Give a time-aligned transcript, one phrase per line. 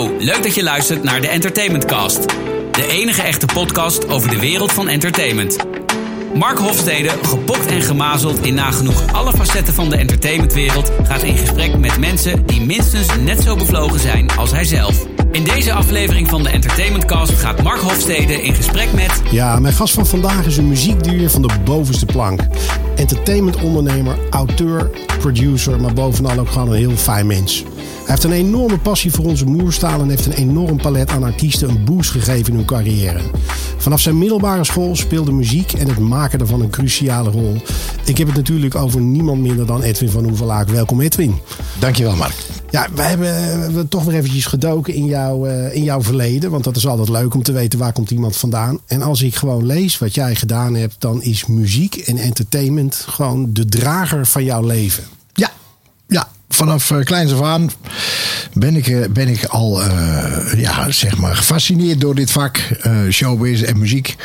[0.00, 2.28] Leuk dat je luistert naar de Entertainment Cast.
[2.70, 5.56] De enige echte podcast over de wereld van entertainment.
[6.34, 11.78] Mark Hofstede, gepokt en gemazeld in nagenoeg alle facetten van de entertainmentwereld, gaat in gesprek
[11.78, 15.06] met mensen die minstens net zo bevlogen zijn als hij zelf.
[15.30, 19.22] In deze aflevering van de Entertainment Cast gaat Mark Hofstede in gesprek met.
[19.30, 22.40] Ja, mijn gast van vandaag is een muziekduur van de bovenste plank.
[22.96, 27.64] Entertainmentondernemer, auteur, producer, maar bovenal ook gewoon een heel fijn mens.
[28.02, 31.68] Hij heeft een enorme passie voor onze moerstaal en heeft een enorm palet aan artiesten
[31.68, 33.20] een boost gegeven in hun carrière.
[33.76, 37.56] Vanaf zijn middelbare school speelde muziek en het maken daarvan een cruciale rol.
[38.04, 40.68] Ik heb het natuurlijk over niemand minder dan Edwin van Hoevelaak.
[40.68, 41.38] Welkom Edwin.
[41.78, 42.34] Dankjewel Mark.
[42.70, 46.50] Ja, we hebben, we toch weer eventjes gedoken in, jouw uh, in jouw verleden.
[46.50, 48.78] Want dat is altijd leuk om te weten waar komt iemand vandaan.
[48.86, 53.52] En als ik gewoon lees wat jij gedaan hebt, dan is muziek en entertainment gewoon
[53.52, 55.04] de drager van jouw leven.
[55.32, 55.50] Ja,
[56.06, 57.70] ja vanaf uh, kleins af aan
[58.52, 62.60] ben ik, uh, ben ik al uh, ja, zeg maar gefascineerd door dit vak,
[63.10, 64.16] showbiz en muziek.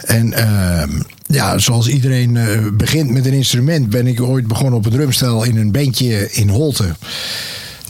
[0.00, 0.90] En ehm,
[1.26, 2.38] ja, zoals iedereen
[2.76, 6.48] begint met een instrument, ben ik ooit begonnen op een drumstel in een bandje in
[6.48, 6.94] Holte.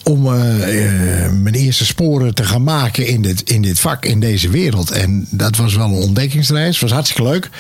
[0.03, 0.23] Om
[1.43, 4.91] mijn eerste sporen te gaan maken in dit, in dit vak, in deze wereld.
[4.91, 6.81] En dat was wel een ontdekkingsreis.
[6.81, 7.51] was hartstikke leuk.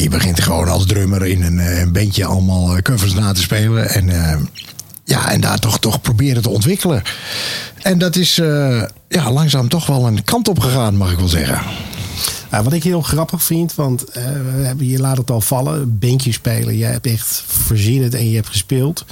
[0.00, 3.88] Je begint gewoon als drummer in een, een bandje allemaal covers na te spelen.
[3.88, 4.06] En
[5.04, 7.02] ja, en daar toch, toch proberen te ontwikkelen.
[7.82, 8.34] En dat is
[9.08, 11.60] ja, langzaam toch wel een kant op gegaan, mag ik wel zeggen.
[12.50, 14.04] Wat ik heel grappig vind, want
[14.78, 16.76] je laat het al vallen, bandje spelen.
[16.76, 19.04] Jij hebt echt verzinnen en je hebt gespeeld.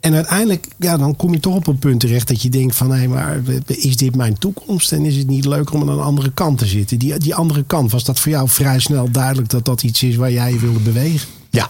[0.00, 2.92] En uiteindelijk, ja, dan kom je toch op een punt terecht dat je denkt van,
[2.92, 4.92] hé, maar is dit mijn toekomst?
[4.92, 6.98] En is het niet leuk om aan een andere kant te zitten?
[6.98, 10.16] Die, die andere kant, was dat voor jou vrij snel duidelijk dat dat iets is
[10.16, 11.28] waar jij je wilde bewegen?
[11.50, 11.68] Ja,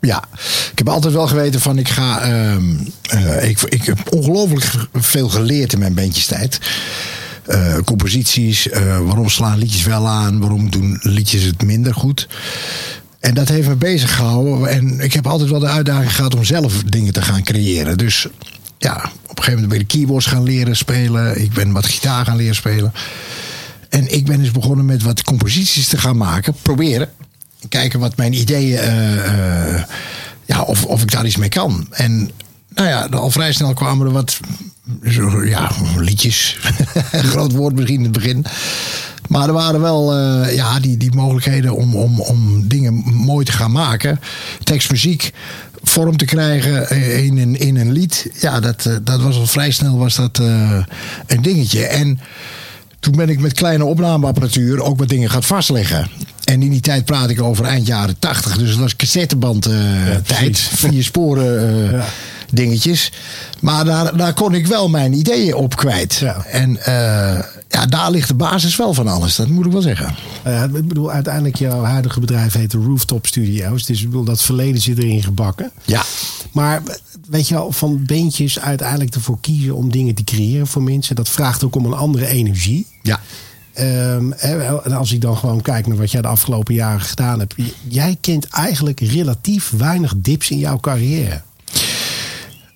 [0.00, 0.24] ja,
[0.72, 2.28] ik heb altijd wel geweten van ik ga.
[2.28, 2.56] Uh,
[3.14, 6.60] uh, ik, ik heb ongelooflijk veel geleerd in mijn bandjestijd.
[7.48, 12.28] Uh, composities, uh, waarom slaan liedjes wel aan, waarom doen liedjes het minder goed.
[13.20, 14.68] En dat heeft me bezig gehouden.
[14.68, 17.98] En ik heb altijd wel de uitdaging gehad om zelf dingen te gaan creëren.
[17.98, 18.26] Dus
[18.78, 21.42] ja, op een gegeven moment ben ik keyboards gaan leren spelen.
[21.42, 22.92] Ik ben wat gitaar gaan leren spelen.
[23.88, 26.54] En ik ben dus begonnen met wat composities te gaan maken.
[26.62, 27.08] Proberen
[27.68, 29.82] kijken wat mijn ideeën, uh, uh,
[30.44, 31.86] ja, of, of ik daar iets mee kan.
[31.90, 32.30] En
[32.74, 34.40] nou ja, al vrij snel kwamen er wat
[35.44, 36.58] ja, liedjes.
[37.32, 38.44] Groot woord misschien in het begin.
[39.28, 43.52] Maar er waren wel uh, ja, die, die mogelijkheden om, om, om dingen mooi te
[43.52, 44.20] gaan maken.
[44.62, 45.32] Tekst, muziek,
[45.82, 46.90] vorm te krijgen
[47.24, 48.26] in een, in een lied.
[48.40, 50.82] Ja, dat, dat was al vrij snel was dat, uh,
[51.26, 51.86] een dingetje.
[51.86, 52.20] En
[53.00, 56.10] toen ben ik met kleine opnameapparatuur ook wat dingen gaan vastleggen.
[56.44, 58.58] En in die tijd praat ik over eind jaren tachtig.
[58.58, 60.58] Dus dat was cassetteband uh, ja, tijd.
[60.58, 62.04] Vier sporen uh, ja.
[62.50, 63.12] dingetjes.
[63.60, 66.14] Maar daar, daar kon ik wel mijn ideeën op kwijt.
[66.14, 66.44] Ja.
[66.44, 67.38] En uh,
[67.70, 69.36] ja, daar ligt de basis wel van alles.
[69.36, 70.14] Dat moet ik wel zeggen.
[70.74, 73.86] ik bedoel, uiteindelijk jouw huidige bedrijf heet de Rooftop Studios.
[73.86, 75.70] Dus ik bedoel, dat verleden zit erin gebakken.
[75.84, 76.02] Ja.
[76.52, 76.82] Maar
[77.28, 81.16] weet je wel, van beentjes uiteindelijk ervoor kiezen om dingen te creëren voor mensen.
[81.16, 82.86] Dat vraagt ook om een andere energie.
[83.02, 83.20] Ja.
[83.78, 87.54] Um, en als ik dan gewoon kijk naar wat jij de afgelopen jaren gedaan hebt.
[87.88, 91.42] Jij kent eigenlijk relatief weinig dips in jouw carrière.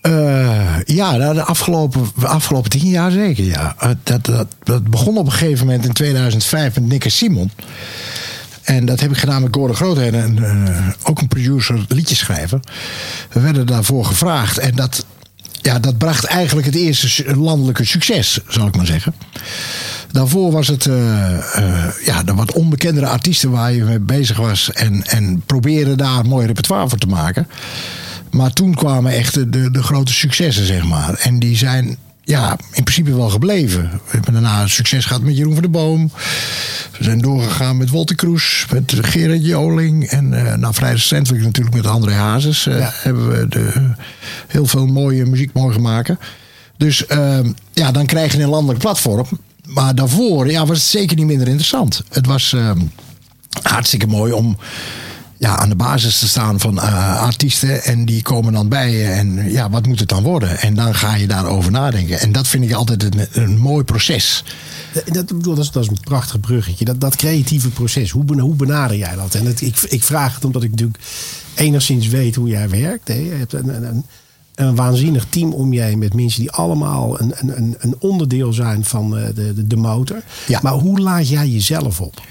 [0.07, 3.45] Uh, ja, de afgelopen, afgelopen tien jaar zeker.
[3.45, 3.75] Ja.
[4.03, 7.51] Dat, dat, dat begon op een gegeven moment in 2005 met Nick en Simon.
[8.63, 10.37] En dat heb ik gedaan met Gordon Grootheden, en,
[10.69, 12.61] uh, ook een producer, liedjeschrijver.
[13.33, 14.59] We werden daarvoor gevraagd.
[14.59, 15.07] En dat,
[15.63, 19.15] ja, dat bracht eigenlijk het eerste landelijke succes, zal ik maar zeggen.
[20.11, 20.85] Daarvoor was het
[22.05, 24.73] ja, de wat onbekendere artiesten waar je mee bezig was.
[24.73, 27.49] En, en probeerde daar een mooi repertoire voor te maken.
[28.35, 31.15] Maar toen kwamen echt de, de, de grote successen, zeg maar.
[31.15, 33.83] En die zijn ja, in principe wel gebleven.
[33.91, 36.11] We hebben daarna succes gehad met Jeroen van der Boom.
[36.99, 40.05] We zijn doorgegaan met Walter Kroes, met Gerard Joling.
[40.05, 42.67] En uh, nou, vrij recentelijk natuurlijk met André Hazes.
[42.67, 42.91] Uh, ja.
[42.93, 43.93] Hebben we de,
[44.47, 46.19] heel veel mooie muziek mogen maken.
[46.77, 47.39] Dus uh,
[47.73, 49.27] ja, dan krijg je een landelijk platform.
[49.67, 52.03] Maar daarvoor ja, was het zeker niet minder interessant.
[52.11, 52.81] Het was ehm,
[53.63, 54.59] hartstikke mooi om
[55.45, 57.83] ja, aan de basis te staan van uh, artiesten.
[57.83, 59.05] En die komen dan bij je.
[59.05, 60.59] En ja, wat moet het dan worden?
[60.59, 62.21] En dan ga je daarover nadenken.
[62.21, 64.45] En dat vind ik altijd een, een mooi proces.
[65.13, 66.85] Dat, dat, is, dat is een prachtig bruggetje.
[66.85, 69.35] Dat, dat creatieve proces, hoe, hoe benader jij dat?
[69.35, 70.99] En het, ik, ik vraag het omdat ik natuurlijk
[71.55, 73.09] enigszins weet hoe jij werkt.
[73.09, 73.15] Hè.
[73.15, 74.05] Je hebt een, een,
[74.55, 78.85] een waanzinnig team om je heen met mensen die allemaal een, een, een onderdeel zijn
[78.85, 80.23] van eh, de, de, de motor.
[80.47, 80.61] Ja.
[80.63, 82.23] Maar hoe laat jij jezelf op?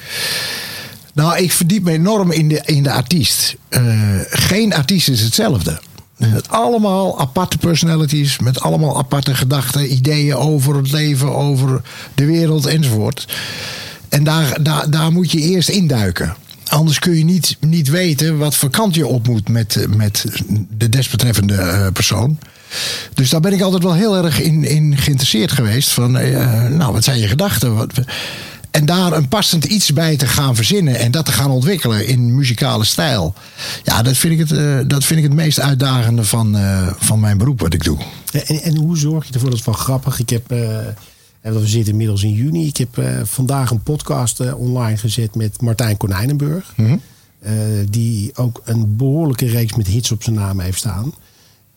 [1.13, 3.55] Nou, ik verdiep me enorm in de, in de artiest.
[3.69, 5.79] Uh, geen artiest is hetzelfde.
[6.47, 11.81] Allemaal aparte personalities, met allemaal aparte gedachten, ideeën over het leven, over
[12.15, 13.27] de wereld enzovoort.
[14.09, 16.35] En daar, daar, daar moet je eerst induiken.
[16.67, 20.25] Anders kun je niet, niet weten wat voor kant je op moet met, met
[20.69, 22.37] de desbetreffende eh, persoon.
[23.13, 25.89] Dus daar ben ik altijd wel heel erg in, in geïnteresseerd geweest.
[25.89, 27.75] Van, eh, nou, wat zijn je gedachten?
[27.75, 27.93] Wat,
[28.73, 32.35] en daar een passend iets bij te gaan verzinnen en dat te gaan ontwikkelen in
[32.35, 33.33] muzikale stijl.
[33.83, 37.19] Ja, dat vind ik het, eh, dat vind ik het meest uitdagende van, eh, van
[37.19, 37.97] mijn beroep wat ik doe.
[38.45, 39.49] En, en hoe zorg je ervoor?
[39.49, 40.19] Dat is wel grappig.
[40.19, 40.77] Ik heb, eh,
[41.41, 42.67] en we zitten inmiddels in juni.
[42.67, 46.73] Ik heb vandaag een podcast online gezet met Martijn Konijnenburg.
[47.89, 51.13] die ook een behoorlijke reeks met hits op zijn naam heeft staan.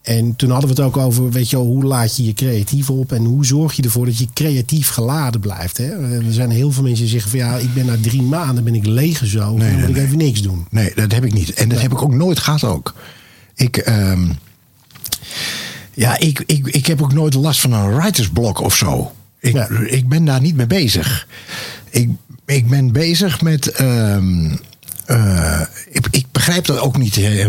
[0.07, 2.91] En toen hadden we het ook over, weet je wel, hoe laat je je creatief
[2.91, 5.77] op en hoe zorg je ervoor dat je creatief geladen blijft.
[5.77, 6.17] Hè?
[6.17, 8.75] Er zijn heel veel mensen die zeggen van ja, ik ben na drie maanden ben
[8.75, 10.67] ik leeggezogen, nee, dan moet ik even niks doen.
[10.71, 11.53] Nee, dat heb ik niet.
[11.55, 12.95] En dat heb ik ook nooit gehad ook.
[13.55, 14.29] Ik, ehm,
[15.93, 19.13] ja, ik, ik, ik heb ook nooit last van een writersblok of zo.
[19.41, 19.57] Ik,
[19.87, 21.27] ik ben daar niet mee bezig.
[21.91, 22.11] Ik,
[22.45, 23.71] ik ben bezig met.
[23.71, 24.55] Ehm,
[25.07, 25.61] uh,
[25.91, 27.47] ik, ik, begrijp dat ook niet, uh,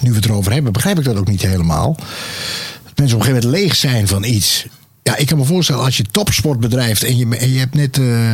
[0.00, 1.96] nu we het erover hebben, begrijp ik dat ook niet helemaal.
[2.84, 4.66] Dat mensen op een gegeven moment leeg zijn van iets.
[5.02, 7.96] Ja, ik kan me voorstellen als je topsport bedrijft en je, en je hebt net
[7.96, 8.32] uh,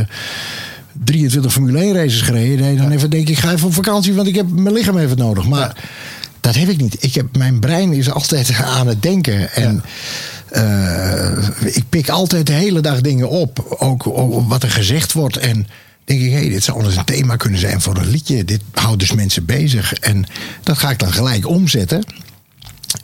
[1.05, 2.77] 23 Formule 1 races gereden.
[2.77, 5.49] Dan even denk ik, ga even op vakantie, want ik heb mijn lichaam even nodig.
[5.49, 5.77] Maar
[6.41, 6.97] dat heb ik niet.
[7.01, 9.53] Ik heb, mijn brein is altijd aan het denken.
[9.53, 9.83] En
[11.65, 13.77] ik pik altijd de hele dag dingen op.
[13.79, 15.37] Ook, ook wat er gezegd wordt.
[15.37, 15.67] En
[16.05, 18.45] denk ik, hé, dit zou anders een thema kunnen zijn voor een liedje.
[18.45, 19.93] Dit houdt dus mensen bezig.
[19.93, 20.27] En
[20.63, 22.05] dat ga ik dan gelijk omzetten.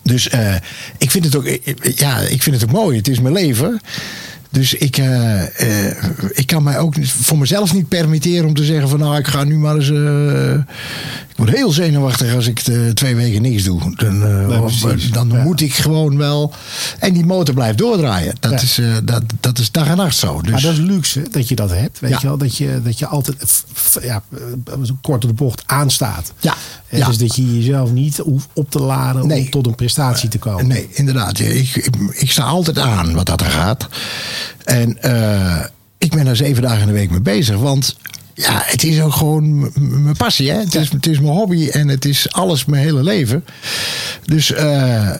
[0.02, 0.54] Dus uh,
[0.98, 1.46] ik vind het ook,
[1.96, 2.96] ja, ik vind het ook mooi.
[2.96, 3.80] Het is mijn leven.
[4.50, 5.00] Dus ik,
[6.30, 9.44] ik kan mij ook voor mezelf niet permitteren om te zeggen van nou ik ga
[9.44, 9.88] nu maar eens.
[11.40, 12.60] Word heel zenuwachtig als ik
[12.94, 13.94] twee weken niks doe.
[13.96, 15.42] Dan, nee, dan ja.
[15.42, 16.52] moet ik gewoon wel.
[16.98, 18.34] En die motor blijft doordraaien.
[18.40, 18.60] Dat, ja.
[18.60, 20.40] is, dat, dat is dag en nacht zo.
[20.40, 20.50] Dus.
[20.50, 22.00] Maar dat is luxe dat je dat hebt.
[22.00, 22.18] Weet ja.
[22.20, 22.38] je wel?
[22.38, 23.64] Dat je, dat je altijd
[24.02, 24.22] ja,
[25.00, 26.32] kort op de bocht aanstaat.
[26.40, 26.54] Ja.
[26.88, 27.06] ja.
[27.06, 29.40] Dus dat je jezelf niet hoeft op te laden nee.
[29.40, 30.66] om tot een prestatie te komen.
[30.66, 31.38] Nee, inderdaad.
[31.38, 33.88] Ik, ik, ik sta altijd aan wat dat er gaat.
[34.64, 35.64] En uh,
[35.98, 37.56] ik ben er zeven dagen in de week mee bezig.
[37.56, 37.96] Want
[38.34, 39.70] ja, het is ook gewoon
[40.02, 40.50] mijn passie.
[40.50, 40.58] Hè?
[40.58, 43.44] Het, is, het is mijn hobby en het is alles mijn hele leven.
[44.24, 44.58] Dus uh,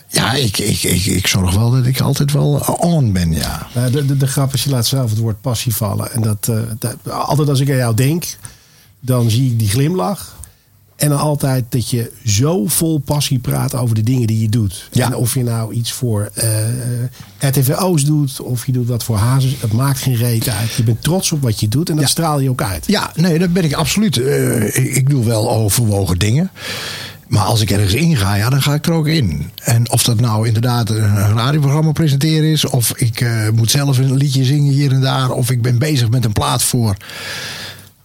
[0.08, 3.32] ja, ik, ik, ik, ik zorg wel dat ik altijd wel on ben.
[3.32, 3.66] Ja.
[3.90, 6.12] De, de, de grap is, je laat zelf het woord passie vallen.
[6.12, 8.24] En dat, uh, dat, altijd als ik aan jou denk,
[9.00, 10.38] dan zie ik die glimlach.
[11.00, 14.88] En dan altijd dat je zo vol passie praat over de dingen die je doet.
[14.92, 15.06] Ja.
[15.06, 19.54] En of je nou iets voor uh, RTVO's doet, of je doet wat voor hazes.
[19.60, 20.72] Het maakt geen reet uit.
[20.72, 22.10] Je bent trots op wat je doet en dat ja.
[22.10, 22.86] straal je ook uit.
[22.86, 24.16] Ja, nee, dat ben ik absoluut.
[24.16, 26.50] Uh, ik, doe wel overwogen dingen.
[27.28, 29.50] Maar als ik ergens inga, ja, dan ga ik er ook in.
[29.62, 34.16] En of dat nou inderdaad een radioprogramma presenteren is, of ik uh, moet zelf een
[34.16, 36.96] liedje zingen hier en daar, of ik ben bezig met een plaat voor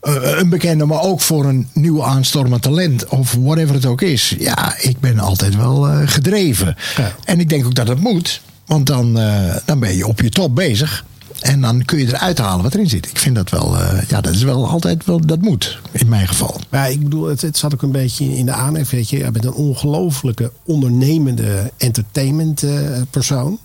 [0.06, 4.36] een bekende, maar ook voor een nieuw aanstormend talent of whatever het ook is.
[4.40, 6.75] Ja, ik ben altijd wel uh, gedreven.
[6.98, 7.16] Ja.
[7.24, 10.30] En ik denk ook dat het moet, want dan, uh, dan ben je op je
[10.30, 11.06] top bezig.
[11.40, 13.06] En dan kun je eruit halen wat erin zit.
[13.06, 16.60] Ik vind dat wel, ja, dat is wel altijd wel, dat moet, in mijn geval.
[16.72, 18.90] Ja, ik bedoel, het, het zat ook een beetje in de aanhef.
[18.90, 22.63] Weet je, je bent een ongelofelijke ondernemende entertainment
[23.10, 23.60] persoon.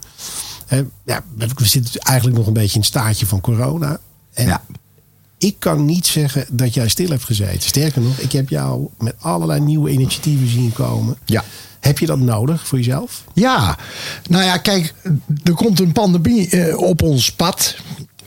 [1.05, 3.99] ja, we zitten eigenlijk nog een beetje in het staatje van corona.
[4.33, 4.62] En ja
[5.40, 7.61] ik kan niet zeggen dat jij stil hebt gezeten.
[7.61, 11.16] Sterker nog, ik heb jou met allerlei nieuwe initiatieven zien komen.
[11.25, 11.44] Ja.
[11.80, 13.25] Heb je dat nodig voor jezelf?
[13.35, 13.78] Ja,
[14.28, 14.94] nou ja, kijk,
[15.44, 17.76] er komt een pandemie uh, op ons pad.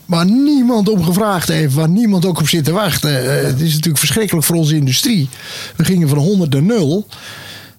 [0.04, 3.24] Waar niemand om gevraagd heeft, waar niemand ook op zit te wachten.
[3.24, 5.28] Uh, het is natuurlijk verschrikkelijk voor onze industrie.
[5.76, 7.06] We gingen van 100 naar 0.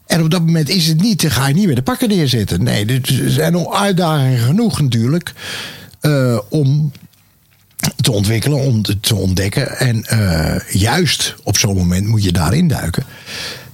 [0.06, 2.64] En op dat moment is het niet, dan ga je niet meer de pakken neerzetten.
[2.64, 5.34] Nee, er zijn nog uitdagingen genoeg natuurlijk.
[6.02, 6.92] Uh, om
[8.02, 9.78] te ontwikkelen, om te ontdekken.
[9.78, 13.04] En uh, juist op zo'n moment moet je daarin duiken.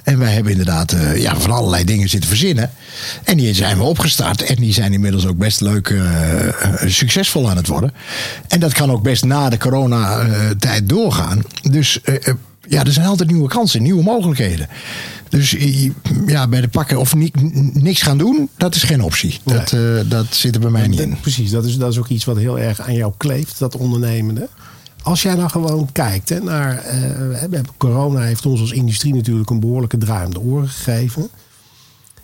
[0.03, 2.71] En wij hebben inderdaad uh, ja, van allerlei dingen zitten verzinnen.
[3.23, 4.41] En die zijn we opgestart.
[4.41, 6.03] En die zijn inmiddels ook best leuk uh,
[6.85, 7.93] succesvol aan het worden.
[8.47, 11.41] En dat kan ook best na de coronatijd doorgaan.
[11.61, 11.99] Dus
[12.71, 14.67] ja, er zijn altijd nieuwe kansen, nieuwe mogelijkheden.
[15.29, 15.55] Dus
[16.25, 17.31] ja, bij de pakken of ni
[17.73, 19.39] niks gaan doen, dat is geen optie.
[19.43, 19.57] Nee.
[19.57, 21.17] Dat, uh, dat zit er bij mij niet in.
[21.21, 24.49] Precies, dat is, dat is ook iets wat heel erg aan jou kleeft, dat ondernemende.
[25.03, 26.83] Als jij nou gewoon kijkt hè, naar.
[27.51, 31.29] Uh, corona heeft ons als industrie natuurlijk een behoorlijke draai om de oren gegeven.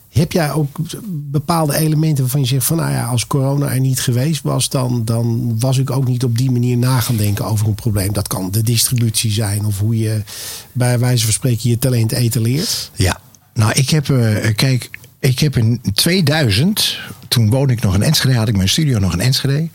[0.10, 4.02] Heb jij ook bepaalde elementen waarvan je zegt van nou ja, als corona er niet
[4.02, 7.68] geweest was, dan, dan was ik ook niet op die manier na gaan denken over
[7.68, 8.14] een probleem.
[8.14, 10.24] Dat kan de distributie zijn of hoe je
[10.72, 12.92] bij wijze van spreken je talent etaleert.
[12.96, 13.20] Ja,
[13.54, 18.36] nou ik heb, uh, kijk, ik heb in 2000, toen woonde ik nog in Enschede,
[18.36, 19.70] had ik mijn studio nog in Enschede.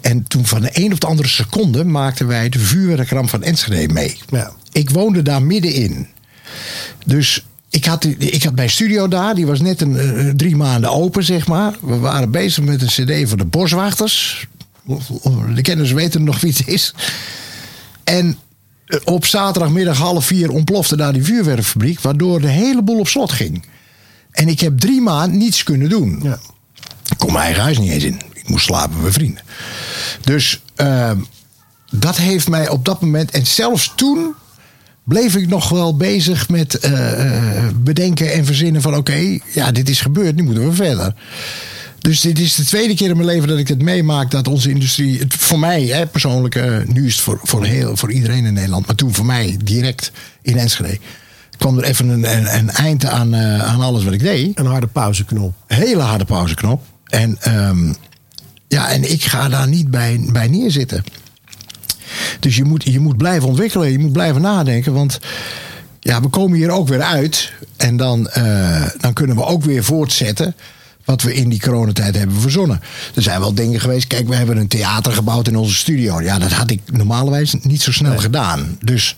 [0.00, 3.92] En toen van de een op de andere seconde maakten wij de vuurwerkramp van Enschede
[3.92, 4.18] mee.
[4.28, 4.52] Ja.
[4.72, 6.06] Ik woonde daar middenin.
[7.06, 10.90] Dus ik had, ik had mijn studio daar, die was net een, eh, drie maanden
[10.90, 11.74] open, zeg maar.
[11.80, 14.46] We waren bezig met een cd voor de boswachters.
[15.54, 16.94] De kenners weten nog wie het is.
[18.04, 18.38] En
[18.86, 23.32] eh, op zaterdagmiddag half vier ontplofte daar die vuurwerkfabriek, waardoor de hele boel op slot
[23.32, 23.64] ging.
[24.30, 26.20] En ik heb drie maanden niets kunnen doen.
[26.22, 26.38] Ja.
[27.08, 28.20] Ik kon mijn eigen huis niet eens in.
[28.32, 29.42] Ik moest slapen met mijn vrienden.
[30.20, 31.18] Dus ehm,
[31.90, 33.30] dat heeft mij op dat moment.
[33.30, 34.34] En zelfs toen
[35.04, 39.88] bleef ik nog wel bezig met eh, eh, bedenken en verzinnen van oké, ja, dit
[39.88, 41.14] is gebeurd, nu moeten we verder.
[41.98, 44.70] Dus dit is de tweede keer in mijn leven dat ik het meemaak dat onze
[44.70, 48.44] industrie, het, voor mij hè, persoonlijk, eh, nu is het voor, voor, heel, voor iedereen
[48.44, 50.98] in Nederland, maar toen voor mij direct in Enschede,
[51.58, 54.86] kwam er even een, een, een eind aan, aan alles wat ik deed Een harde
[54.86, 55.54] pauzeknop.
[55.66, 56.82] hele harde pauzeknop.
[57.04, 57.92] En, ehm,
[58.68, 61.04] ja, en ik ga daar niet bij, bij neerzitten.
[62.40, 64.92] Dus je moet, je moet blijven ontwikkelen, je moet blijven nadenken.
[64.92, 65.18] Want
[66.00, 67.52] ja, we komen hier ook weer uit.
[67.76, 70.54] En dan, eh, dan kunnen we ook weer voortzetten
[71.04, 72.80] wat we in die coronatijd hebben verzonnen.
[73.14, 74.06] Er zijn wel dingen geweest.
[74.06, 76.20] Kijk, we hebben een theater gebouwd in onze studio.
[76.22, 78.78] Ja, dat had ik normalerwijs niet zo snel gedaan.
[78.84, 79.16] Dus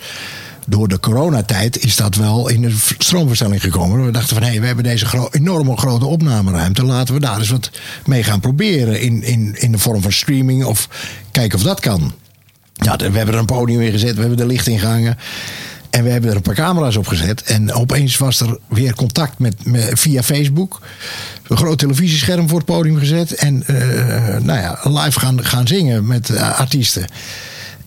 [0.67, 4.05] door de coronatijd is dat wel in de v- stroomverstelling gekomen.
[4.05, 6.85] We dachten van, hé, we hebben deze gro enorme grote opnameruimte.
[6.85, 7.71] Laten we daar eens wat
[8.07, 9.01] mee gaan proberen.
[9.01, 10.89] In, in, in de vorm van streaming of
[11.31, 12.13] kijken of dat kan.
[12.85, 15.19] Ja, we hebben er een podium in gezet, we hebben er licht in gehangen.
[15.91, 17.43] En we hebben er een paar camera's op gezet.
[17.43, 20.81] En opeens was er weer contact met, met, via Facebook.
[21.49, 23.35] Een groot televisiescherm voor het podium gezet.
[23.35, 23.76] En eh,
[24.43, 27.07] nou ja, live gaan, gaan zingen met eh, artiesten.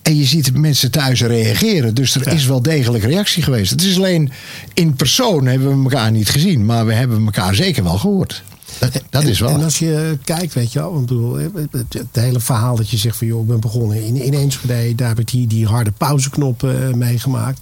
[0.02, 1.94] En je ziet mensen thuis reageren.
[1.94, 3.70] Dus er is wel degelijk reactie geweest.
[3.70, 4.30] Het is alleen
[4.74, 6.64] in persoon hebben we elkaar niet gezien.
[6.64, 8.42] Maar we hebben elkaar zeker wel gehoord.
[8.80, 9.48] Dat, dat is wel.
[9.50, 12.90] En als je kijkt, weet je wel, want bedoel, het, het- het hele verhaal dat
[12.90, 15.66] je zegt van joh, ik ben begonnen in, in Enschede, daar heb ik die, die
[15.66, 17.60] harde pauzeknop eh, meegemaakt.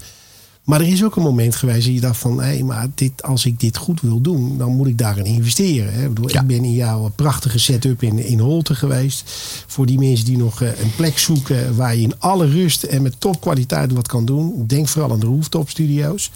[0.66, 3.44] Maar er is ook een moment geweest dat je dacht van, hé, maar dit, als
[3.44, 5.92] ik dit goed wil doen, dan moet ik daarin investeren.
[5.94, 6.02] Hè.
[6.02, 6.40] Ik, bedoel, Ja.
[6.40, 9.23] ik ben in jouw prachtige setup in, in Holte geweest.
[9.66, 13.02] Voor die mensen die nog eh, een plek zoeken waar je in alle rust en
[13.02, 14.64] met topkwaliteit wat kan doen.
[14.66, 16.30] Denk vooral aan de rooftop studio's.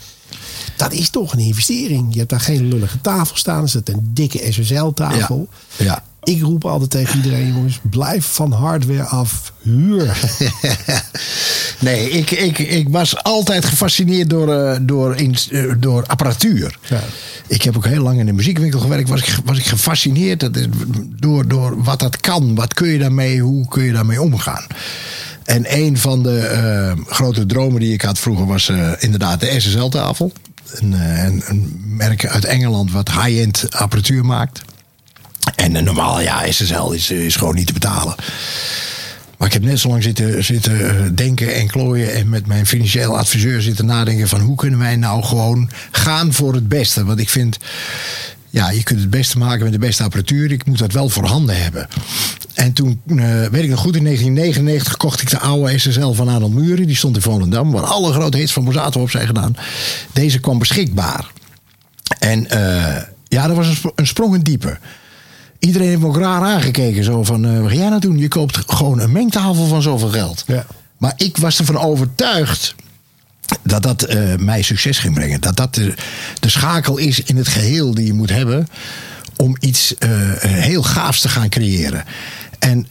[0.76, 2.12] Dat is toch een investering.
[2.12, 3.62] Je hebt daar geen lullige tafel staan.
[3.62, 5.48] Er zit een dikke SSL-tafel.
[5.76, 5.84] Ja.
[5.84, 6.04] Ja.
[6.30, 9.52] Ik roep altijd tegen iedereen, jongens, blijf van hardware af.
[9.62, 10.30] Huur.
[11.78, 16.78] nee, ik, ik, ik was altijd gefascineerd door, eh, door, eh, door apparatuur.
[16.88, 17.00] Ja.
[17.46, 19.08] Ik heb ook heel lang in de muziekwinkel gewerkt.
[19.08, 20.48] Was ik, was ik gefascineerd
[21.20, 22.54] door, door wat dat kan.
[22.54, 24.66] Wat kun je daarmee, hoe kun je daarmee omgaan?
[25.44, 30.32] En een van de eh, grote dromen die ik had vroeger was inderdaad de SSL-tafel.
[30.70, 34.62] Een, een, een merk uit Engeland wat high-end apparatuur maakt.
[35.54, 38.14] En eh, normaal, ja, SSL is, is gewoon niet te betalen.
[39.40, 42.14] Maar ik heb net zo lang zitten, zitten eh, denken en klooien.
[42.14, 46.54] En met mijn financieel adviseur zitten nadenken van hoe kunnen wij nou gewoon gaan voor
[46.54, 47.04] het beste.
[47.04, 47.58] Want ik vind,
[48.50, 50.52] ja, je kunt het beste maken met de beste apparatuur.
[50.52, 51.88] Ik moet dat wel voorhanden hebben.
[52.54, 56.28] En toen, eh, weet ik nog goed, in 1999 kocht ik de oude SSL van
[56.28, 56.86] Arnold Muren.
[56.86, 59.56] Die stond in Volendam, waar alle grote hits van Borsato op zijn gedaan.
[60.12, 61.30] Deze kwam beschikbaar.
[62.18, 64.78] En eh, ja, dat was een sprong in diepe.
[65.60, 67.04] Iedereen heeft me ook raar aangekeken.
[67.04, 68.18] Zo van, eh, wat ga jij nou doen?
[68.18, 70.44] Je koopt gewoon een mengtafel van zoveel geld.
[70.46, 70.66] Ja.
[70.98, 72.74] Maar ik was ervan overtuigd
[73.62, 75.40] dat dat eh, mij succes ging brengen.
[75.40, 75.94] Dat dat de,
[76.40, 78.68] de schakel is in het geheel die je moet hebben...
[79.36, 82.04] om iets eh, heel gaafs te gaan creëren.
[82.58, 82.88] En,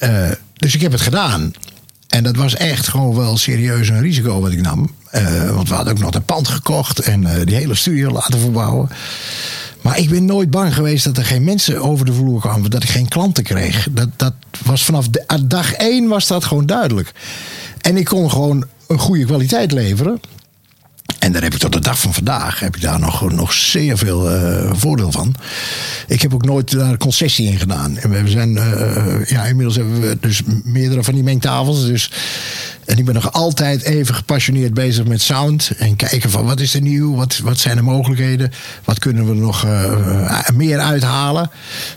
[0.54, 1.54] dus ik heb het gedaan.
[2.08, 4.92] En dat was echt gewoon wel serieus een risico wat ik nam.
[5.54, 8.90] Want we hadden ook nog een pand gekocht en die hele studio laten verbouwen.
[9.89, 12.72] Maar ik ben nooit bang geweest dat er geen mensen over de vloer kwamen.
[12.72, 13.88] Dat ik geen klanten kreeg.
[13.91, 14.34] Dat, dat
[14.65, 17.12] was vanaf de, aan dag één was dat gewoon duidelijk.
[17.81, 20.19] En ik kon gewoon een goede kwaliteit leveren.
[21.20, 23.98] En daar heb ik tot de dag van vandaag heb ik daar nog, nog zeer
[23.98, 25.36] veel eh, voordeel van.
[26.08, 27.98] Ik heb ook nooit daar concessie in gedaan.
[27.98, 31.86] En we zijn, eh, ja, inmiddels hebben we dus meerdere van die mengtafels.
[31.86, 32.12] Dus,
[32.86, 35.72] en ik ben nog altijd even gepassioneerd bezig met sound.
[35.78, 38.52] En kijken van wat is er nieuw, wat, wat zijn de mogelijkheden,
[38.84, 41.52] wat kunnen we nog eh, meer uithalen.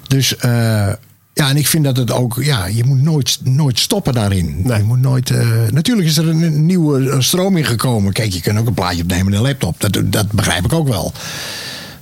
[0.08, 0.92] Dus eh,
[1.34, 4.62] ja, en ik vind dat het ook, ja, je moet nooit, nooit stoppen daarin.
[4.64, 4.78] Nee.
[4.78, 8.12] Je moet nooit, eh, natuurlijk is er een, nieuwe eh, stroming gekomen.
[8.12, 9.80] Kijk, je kunt ook een plaatje opnemen in een laptop.
[9.80, 11.12] Dat, dat begrijp ik ook wel.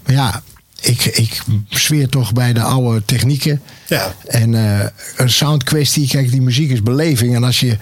[0.05, 0.43] Maar ja,
[0.81, 3.61] ik, ik zweer toch bij de oude technieken.
[3.87, 4.15] Ja.
[4.27, 7.35] En eh, een sound kwestie, kijk, die muziek is beleving.
[7.35, 7.77] En als je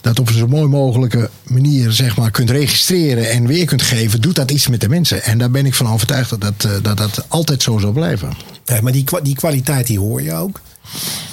[0.00, 4.20] dat op een zo mooi mogelijke manier zeg maar, kunt registreren en weer kunt geven,
[4.20, 5.22] doet dat iets met de mensen.
[5.22, 8.32] En daar ben ik van overtuigd dat dat, dat, dat altijd zo zal blijven.
[8.64, 10.60] Ja, maar die, die kwaliteit die hoor je ook.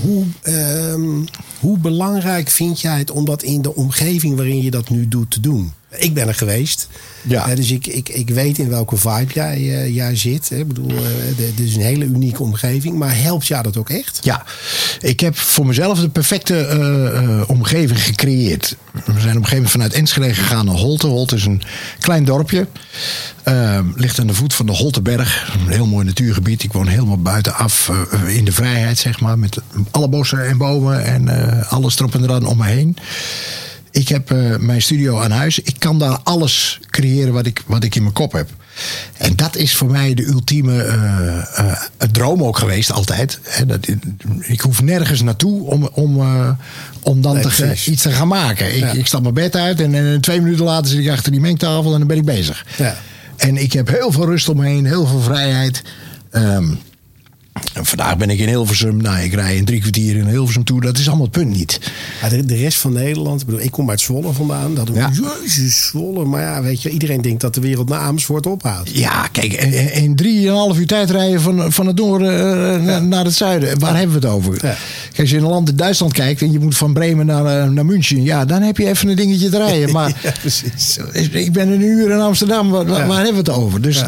[0.01, 1.23] Hoe, ehm,
[1.59, 5.31] hoe belangrijk vind jij het om dat in de omgeving waarin je dat nu doet
[5.31, 5.73] te doen?
[5.97, 6.87] Ik ben er geweest.
[7.27, 7.49] Ja.
[7.49, 10.51] Uh, dus ik, ik, ik weet in welke vibe jij, uh, jij zit.
[10.51, 10.99] Ik bedoel, uh,
[11.37, 12.97] dit is een hele unieke omgeving.
[12.97, 14.19] Maar helpt jou dat ook echt?
[14.21, 14.45] Ja,
[14.99, 18.75] ik heb voor mezelf de perfecte omgeving gecreëerd.
[18.91, 21.07] We zijn op een gegeven moment vanuit Enschede gegaan naar Holte.
[21.07, 21.61] Holte is een
[21.99, 22.67] klein dorpje.
[23.95, 25.53] ligt aan de voet van de Holteberg.
[25.65, 26.63] Een heel mooi natuurgebied.
[26.63, 27.91] Ik woon helemaal buitenaf
[28.27, 29.39] in de vrijheid, zeg maar.
[29.39, 29.57] Met
[29.91, 32.97] alle bossen en bomen en alles erop en eraan om me heen.
[33.95, 35.59] Ik heb uh, mijn studio aan huis.
[35.59, 38.49] Ik kan daar alles creëren wat ik, wat ik in mijn kop heb.
[39.17, 43.39] En dat is voor mij de ultieme uh, uh, droom ook geweest, altijd.
[43.67, 43.87] dat,
[44.41, 46.21] ik hoef nergens naartoe om, om,
[47.01, 48.75] om dan te, iets te gaan maken.
[48.75, 48.91] Ik, ja.
[48.91, 51.91] ik stap mijn bed uit en, en, twee minuten later zit ik achter die mengtafel
[51.91, 52.65] en dan ben ik bezig.
[52.77, 52.95] Ja.
[53.37, 55.81] En ik heb heel veel rust om me heen, heel veel vrijheid.
[56.31, 56.79] Um,
[57.73, 59.01] en vandaag ben ik in Hilversum.
[59.01, 60.81] Nou, ik rij in drie kwartier in Hilversum toe.
[60.81, 61.91] Dat is allemaal het punt niet.
[62.21, 63.39] Ja, de, de, rest van Nederland.
[63.41, 64.75] Ik, bedoel, ik kom uit Zwolle vandaan.
[64.75, 65.11] Dat ja.
[65.13, 66.25] Jezus, Zwolle.
[66.25, 68.89] Maar ja, weet je, iedereen denkt dat de wereld naar Amersfoort ophoudt.
[68.93, 69.53] Ja, kijk,
[69.93, 72.33] in drieënhalf uur tijd rijden van, van het noorden
[72.81, 72.99] uh, ja.
[72.99, 73.79] naar het zuiden.
[73.79, 74.77] Waar hebben we het over?
[75.15, 77.65] Kijk, als je in een land in Duitsland kijkt en je moet van Bremen naar,
[77.65, 78.23] uh, naar München.
[78.23, 79.91] Ja, dan heb je even een dingetje te rijden.
[79.95, 80.97] Maar ja, precies.
[81.31, 82.69] ik ben een uur in Amsterdam.
[82.69, 83.81] Waar, waar hebben we het over?
[83.81, 84.03] Dus,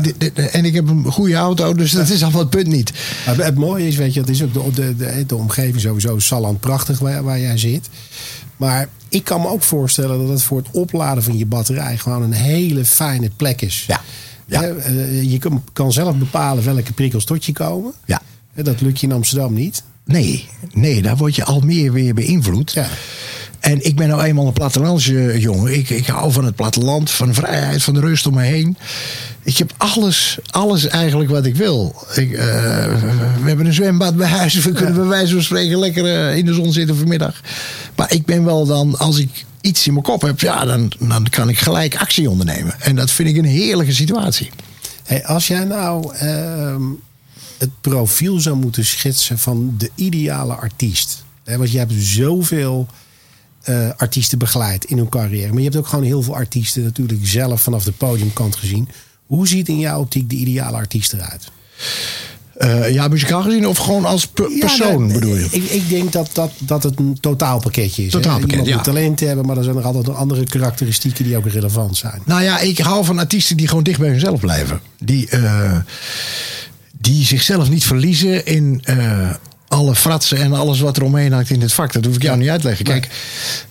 [0.51, 1.73] en ik heb een goede auto.
[1.73, 2.93] Dus dat is allemaal het punt niet.
[3.25, 6.19] Maar het mooie is, weet je, dat is ook de, de, de, de omgeving sowieso
[6.19, 7.89] Salland prachtig waar, waar jij zit.
[8.57, 12.21] Maar ik kan me ook voorstellen dat het voor het opladen van je batterij gewoon
[12.21, 13.83] een hele fijne plek is.
[13.87, 14.01] Ja.
[14.45, 14.61] ja.
[15.21, 15.39] Je
[15.73, 17.93] kan zelf bepalen welke prikkels tot je komen.
[18.05, 18.21] Ja.
[18.55, 19.83] Dat lukt je in Amsterdam niet.
[20.07, 22.71] Nee, nee, daar word je al meer weer beïnvloed.
[22.73, 22.87] Ja.
[23.59, 25.39] En ik ben nou eenmaal een plattelandsjongen.
[25.39, 25.73] jongen.
[25.73, 28.77] Ik, ik hou van het platteland, van vrijheid, van de rust om me heen.
[29.43, 31.95] Ik heb alles, alles eigenlijk wat ik wil.
[32.15, 34.53] Ik, uh, we hebben een zwembad bij huis.
[34.53, 37.41] We kunnen bij wijze van spreken lekker uh, in de zon zitten vanmiddag.
[37.95, 41.29] Maar ik ben wel dan, als ik iets in mijn kop heb, ja, dan, dan
[41.29, 42.75] kan ik gelijk actie ondernemen.
[42.79, 44.49] En dat vind ik een heerlijke situatie.
[45.03, 46.75] Hey, als jij nou uh,
[47.57, 51.23] het profiel zou moeten schetsen van de ideale artiest.
[51.43, 52.87] Want je hebt zoveel
[53.69, 55.47] uh, artiesten begeleid in hun carrière.
[55.47, 58.89] Maar je hebt ook gewoon heel veel artiesten natuurlijk zelf vanaf de podiumkant gezien.
[59.25, 61.51] Hoe ziet in jouw optiek de ideale artiest eruit?
[62.57, 64.27] Uh, ja, muzikaal gezien of gewoon als
[64.59, 65.47] persoon bedoel je?
[65.51, 68.11] Ik, ik, denk dat, dat, dat het een totaalpakketje is.
[68.11, 68.75] Totaalpakket, Iemand ja.
[68.75, 72.21] moet talent hebben, maar er zijn er altijd nog andere karakteristieken die ook relevant zijn.
[72.25, 74.81] Nou ja, ik hou van artiesten die gewoon dicht bij hunzelf blijven.
[74.99, 75.77] Die, uh,
[76.99, 79.29] die zichzelf niet verliezen in uh,
[79.67, 81.93] alle fratsen en alles wat er omheen hangt in het vak.
[81.93, 82.85] Dat hoef ik jou niet uit te leggen.
[82.85, 83.07] Kijk,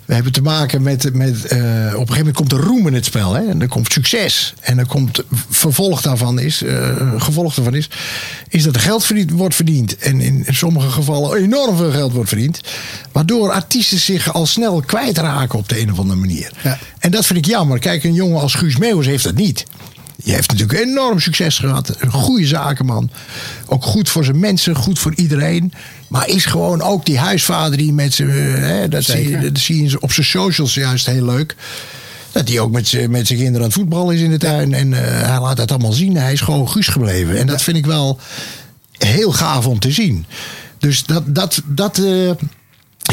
[0.04, 1.14] we hebben te maken met.
[1.14, 3.34] met uh, op een gegeven moment komt er roem in het spel.
[3.34, 3.48] Hè?
[3.48, 4.54] En er komt succes.
[4.60, 6.62] En er komt vervolg daarvan is.
[6.62, 7.90] Uh, gevolg daarvan is.
[8.48, 9.96] Is dat er geld verdiend, wordt verdiend.
[9.96, 12.60] En in sommige gevallen enorm veel geld wordt verdiend.
[13.12, 16.52] Waardoor artiesten zich al snel kwijtraken op de een of andere manier.
[16.62, 16.78] Ja.
[16.98, 17.78] En dat vind ik jammer.
[17.78, 19.64] Kijk, een jongen als Guus Meeuwis heeft dat niet.
[20.26, 21.96] Die heeft natuurlijk enorm succes gehad.
[21.98, 23.10] Een goede zakenman.
[23.66, 25.72] Ook goed voor zijn mensen, goed voor iedereen.
[26.08, 28.90] Maar is gewoon ook die huisvader die met zijn.
[28.90, 31.56] Dat, zie je, dat zie je op zijn socials juist heel leuk.
[32.32, 34.74] Dat hij ook met zijn met kinderen aan het voetballen is in de tuin.
[34.74, 36.16] En uh, hij laat dat allemaal zien.
[36.16, 37.38] Hij is gewoon Guus gebleven.
[37.38, 38.18] En dat vind ik wel
[38.98, 40.26] heel gaaf om te zien.
[40.78, 42.30] Dus dat, dat, dat uh,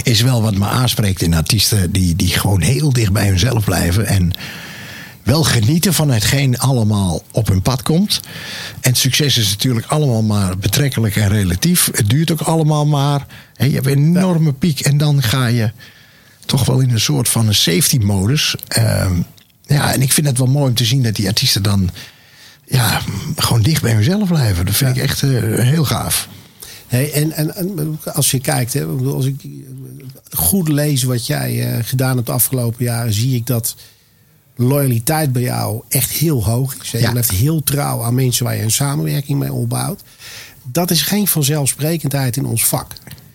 [0.04, 4.06] is wel wat me aanspreekt in artiesten die, die gewoon heel dicht bij hunzelf blijven.
[4.06, 4.34] En
[5.24, 8.22] wel genieten van hetgeen allemaal op hun pad komt.
[8.82, 11.90] En succes is natuurlijk allemaal maar betrekkelijk en relatief.
[11.92, 13.26] Het duurt ook allemaal maar.
[13.58, 15.72] je hebt een enorme piek en dan ga je
[16.46, 18.56] toch wel in een soort van een safety modus.
[18.78, 19.12] Uh,
[19.66, 21.90] ja, en ik vind het wel mooi om te zien dat die artiesten dan
[22.66, 23.02] ja,
[23.36, 24.66] gewoon dicht bij hunzelf blijven.
[24.66, 26.28] Dat vind ik echt uh, heel gaaf.
[26.88, 29.42] Hey, en, en, en, als je kijkt, hè, als ik
[30.32, 33.76] goed lees wat jij uh, gedaan hebt de afgelopen jaren, zie ik dat
[34.56, 36.92] loyaliteit bij jou echt heel hoog is.
[36.92, 40.04] Je blijft heel trouw aan mensen waar je een samenwerking mee opbouwt.
[40.63, 42.92] Dat is geen vanzelfsprekendheid in ons vak.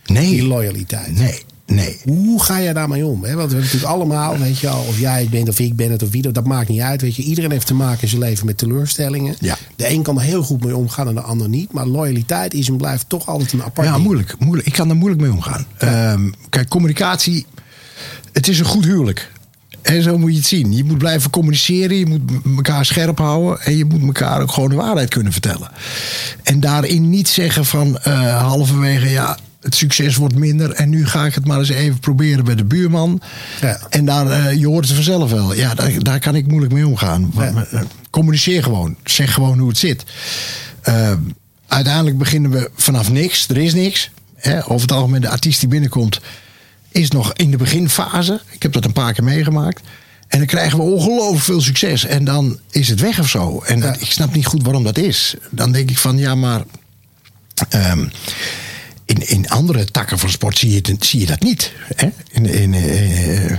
[0.06, 0.30] Nee.
[0.30, 1.18] Die loyaliteit.
[1.18, 1.42] Nee.
[1.66, 2.00] Nee.
[2.04, 3.20] Hoe ga je daarmee om?
[3.20, 5.90] Want we hebben natuurlijk allemaal, weet je al, of jij het bent of ik ben
[5.90, 7.00] het of wie dat, maakt niet uit.
[7.00, 9.36] Weet je, iedereen heeft te maken in zijn leven met teleurstellingen.
[9.40, 9.56] Ja.
[9.76, 11.72] De een kan er heel goed mee omgaan en de ander niet.
[11.72, 13.86] Maar loyaliteit is en blijft toch altijd een apart.
[13.86, 14.66] Ja, moeilijk, moeilijk.
[14.66, 15.66] Ik kan er moeilijk mee omgaan.
[15.78, 16.12] Ja.
[16.12, 17.46] Um, kijk, communicatie,
[18.32, 19.32] het is een goed huwelijk.
[19.88, 20.76] En zo moet je het zien.
[20.76, 22.20] Je moet blijven communiceren, je moet
[22.56, 25.70] elkaar scherp houden en je moet elkaar ook gewoon de waarheid kunnen vertellen.
[26.42, 30.70] En daarin niet zeggen van uh, halverwege, ja, Het succes wordt minder.
[30.70, 33.20] En nu ga ik het maar eens even proberen bij de buurman.
[33.60, 33.78] Ja.
[33.88, 35.54] En daar, eh, je hoort het vanzelf wel.
[35.54, 37.30] Ja, daar, daar kan ik moeilijk mee omgaan.
[37.36, 37.66] Ja.
[37.70, 38.96] Eh, Communiceer gewoon.
[39.04, 40.04] Zeg gewoon hoe het zit.
[40.80, 41.12] Eh,
[41.68, 43.48] uiteindelijk beginnen we vanaf niks.
[43.48, 44.10] Er is niks.
[44.34, 44.58] Hè?
[44.64, 46.20] Over het algemeen, de artiest die binnenkomt,
[46.90, 48.40] is nog in de beginfase.
[48.50, 49.80] Ik heb dat een paar keer meegemaakt.
[50.28, 52.04] En dan krijgen we ongelooflijk veel succes.
[52.04, 53.60] En dan is het weg of zo.
[53.66, 53.94] En Ja.
[53.98, 55.34] ik snap niet goed waarom dat is.
[55.50, 56.62] Dan denk ik van, ja, maar...
[57.68, 58.04] ehm,
[59.04, 61.72] in, in andere takken van sport zie je, zie je dat niet.
[61.96, 62.08] Hè?
[62.30, 63.56] In, in, eh,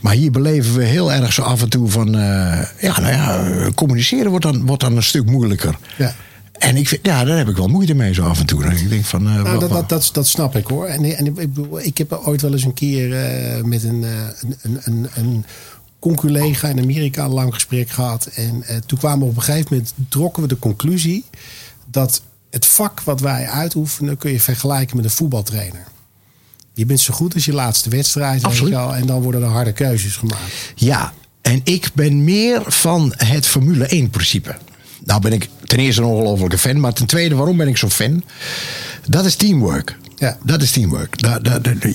[0.00, 2.06] maar hier beleven we heel erg zo af en toe van...
[2.14, 5.78] eh, ja, nou ja, eh, communiceren wordt dan, wordt dan een stuk moeilijker.
[5.96, 6.14] Ja.
[6.62, 8.64] En ik vind, ja, daar heb ik wel moeite mee zo af en toe.
[8.64, 10.86] Ik denk van, eh, Nou, dat, dat, dat, dat snap ik hoor.
[10.86, 14.10] En, en ik, bedoel, ik heb ooit wel eens een keer eh, met een, eh,
[14.40, 15.44] een, een, een, een
[15.98, 18.26] conculega in Amerika een lang gesprek gehad.
[18.26, 21.24] En toen kwamen we op een gegeven moment, trokken we de conclusie
[21.90, 25.84] dat het vak wat wij uitoefenen kun je vergelijken met een voetbaltrainer.
[26.74, 28.34] Je bent zo goed als je laatste wedstrijd.
[28.34, 28.72] weet Absoluut.
[28.72, 30.72] je wel, en dan worden er harde keuzes gemaakt.
[30.74, 34.56] Ja, en ik ben meer van het Formule 1 principe.
[35.04, 36.80] Nou ben ik ten eerste een ongelofelijke fan.
[36.80, 38.22] Maar ten tweede, waarom ben ik zo'n fan?
[39.06, 39.96] Dat is teamwork.
[40.16, 40.38] Ja.
[40.44, 41.16] Dat is teamwork.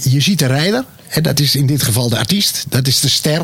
[0.04, 0.86] Je ziet de rijder.
[1.08, 2.66] En dat is in dit geval de artiest.
[2.70, 3.42] Dat is de ster.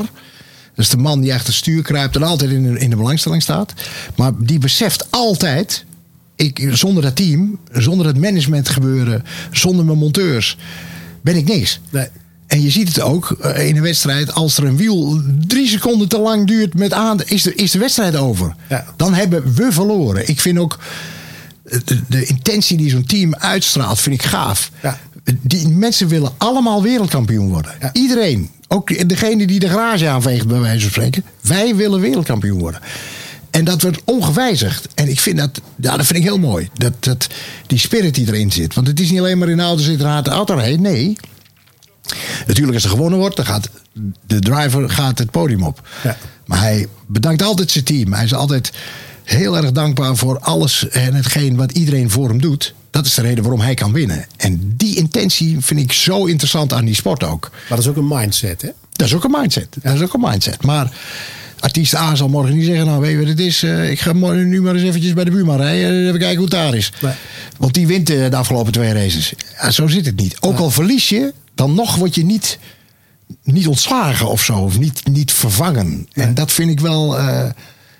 [0.76, 2.96] Dat is de man die achter het stuur kruipt en altijd in de, in de
[2.96, 3.74] belangstelling staat.
[4.16, 5.86] Maar die beseft altijd...
[6.36, 9.24] Ik, zonder dat team, zonder het management gebeuren...
[9.52, 10.58] zonder mijn monteurs,
[11.22, 11.80] ben ik niks.
[11.90, 12.08] Nee.
[12.54, 16.08] En je ziet het ook eh, in een wedstrijd, als er een wiel drie seconden
[16.08, 18.56] te lang duurt met aan, is de, is de wedstrijd over.
[18.70, 18.86] Ja.
[18.96, 20.28] Dan hebben we verloren.
[20.28, 20.80] Ik vind ook
[21.64, 24.72] eh, de, de intentie die zo'n team uitstraalt, vind ik gaaf.
[24.82, 25.00] Ja.
[25.42, 27.72] Die mensen willen allemaal wereldkampioen worden.
[27.80, 27.90] Ja.
[27.94, 28.50] Iedereen.
[28.68, 31.24] Ook degene die de garage aanveegt, bij wijze van spreken.
[31.42, 32.82] Wij willen wereldkampioen worden.
[33.52, 34.88] En dat wordt ongewijzigd.
[34.96, 36.70] En ik vind dat, ja, dat vind ik heel mooi.
[36.74, 37.28] Dat, dat,
[37.68, 38.74] die spirit die erin zit.
[38.74, 40.56] Want het is niet alleen maar in de auto zitten en de auto.
[40.56, 41.18] Nee.
[42.48, 43.70] Natuurlijk, als er gewonnen wordt, dan gaat
[44.28, 45.88] de driver gaat het podium op.
[46.04, 46.18] Ja.
[46.46, 48.14] Maar hij bedankt altijd zijn team.
[48.14, 48.72] Hij is altijd
[49.24, 52.74] heel erg dankbaar voor alles en hetgeen wat iedereen voor hem doet.
[52.92, 54.26] Dat is de reden waarom hij kan winnen.
[54.38, 57.50] En die intentie vind ik zo interessant aan die sport ook.
[57.52, 58.70] Maar dat is ook een mindset, hè?
[58.92, 59.68] Dat is ook een mindset.
[59.82, 60.64] Dat is ook een mindset.
[60.64, 60.92] Maar
[61.60, 63.64] artiest A zal morgen niet zeggen: Nou, weet je wat het is?
[63.64, 65.90] Eh, ik ga morgen nu maar eens eventjes bij de buurman rijden.
[65.90, 66.92] en Even kijken hoe het daar is.
[67.02, 67.14] Nee.
[67.58, 69.34] Want die wint eh, de afgelopen twee races.
[69.62, 70.36] Ja, zo zit het niet.
[70.40, 72.60] Ook al verlies je, dan nog word je niet,
[73.44, 74.54] niet ontslagen of zo.
[74.58, 76.08] Of niet, niet vervangen.
[76.14, 77.18] En dat vind ik wel.
[77.18, 77.50] eh,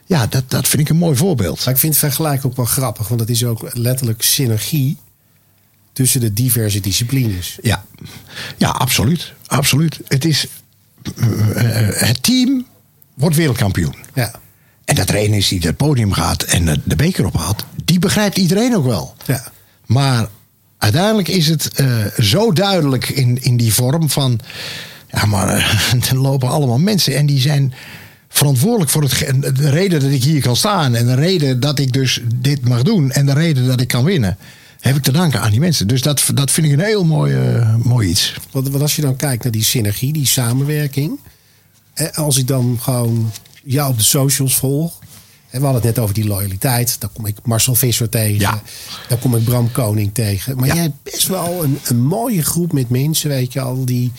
[0.06, 1.66] ja, dat, dat vind ik een mooi voorbeeld.
[1.66, 4.98] Maar ik vind het vergelijk ook wel grappig, want het is ook letterlijk synergie
[5.94, 7.58] tussen de diverse disciplines.
[7.62, 7.86] Ja,
[8.58, 9.34] ja absoluut.
[9.46, 10.00] absoluut.
[10.08, 10.48] Het is.
[11.16, 11.24] eh,
[11.94, 12.66] het team
[13.14, 13.96] wordt wereldkampioen.
[14.14, 14.32] Ja,
[14.86, 18.00] En dat er een is die het podium gaat en de- de beker ophaalt, die
[18.00, 19.16] begrijpt iedereen ook wel.
[19.26, 19.52] ja.
[19.86, 20.28] Maar
[20.84, 24.40] uiteindelijk is het eh, zo duidelijk in, in die vorm van.
[25.12, 27.74] Ja, maar eh, er lopen allemaal mensen en die zijn
[28.30, 30.96] verantwoordelijk voor het, de reden dat ik hier kan staan.
[30.96, 33.12] En de reden dat ik dus dit mag doen.
[33.12, 34.38] En de reden dat ik kan winnen.
[34.80, 35.88] Heb ik te danken aan die mensen.
[35.88, 37.36] Dus dat, dat vind ik een heel mooi,
[37.84, 38.36] mooi iets.
[38.52, 41.20] Want, want als je dan kijkt naar die synergie, die samenwerking.
[42.14, 43.32] Als ik dan gewoon
[43.64, 45.00] jou op de socials volg.
[45.60, 46.96] We hadden het net over die loyaliteit.
[47.00, 48.40] Dan kom ik Marcel Visser tegen.
[48.40, 48.62] Ja.
[49.08, 50.56] Dan kom ik Bram Koning tegen.
[50.58, 50.74] Maar Ja.
[50.74, 53.86] jij hebt best wel een, een mooie groep met mensen, weet je al.
[53.86, 54.12] Die,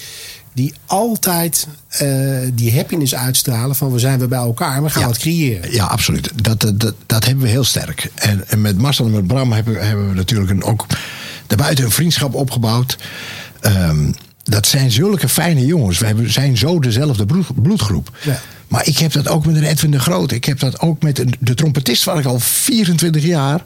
[0.53, 5.01] die altijd eh, die happiness uitstralen van we zijn weer bij elkaar en we gaan
[5.03, 5.07] Ja.
[5.09, 5.73] wat creëren.
[5.73, 6.31] Ja, absoluut.
[6.45, 8.11] Dat, dat, dat, hebben we heel sterk.
[8.15, 10.87] En, en met Marcel en met Bram hebben, hebben we natuurlijk een, ook
[11.47, 12.99] daarbuiten een vriendschap opgebouwd.
[13.61, 14.13] Ehm,
[14.45, 15.99] dat zijn zulke fijne jongens.
[15.99, 18.11] We zijn zo dezelfde bloed- bloedgroep.
[18.23, 18.41] Ja.
[18.69, 20.31] Maar ik heb dat ook met Edwin de Groot.
[20.31, 23.63] Ik heb dat ook met de trompetist waar ik al 24 jaar...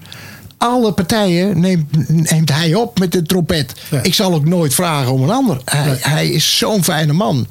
[0.59, 3.73] Alle partijen neemt, neemt hij op met de trompet.
[3.91, 4.03] Ja.
[4.03, 5.61] Ik zal ook nooit vragen om een ander.
[5.65, 7.49] Hij, is zo'n fijne man.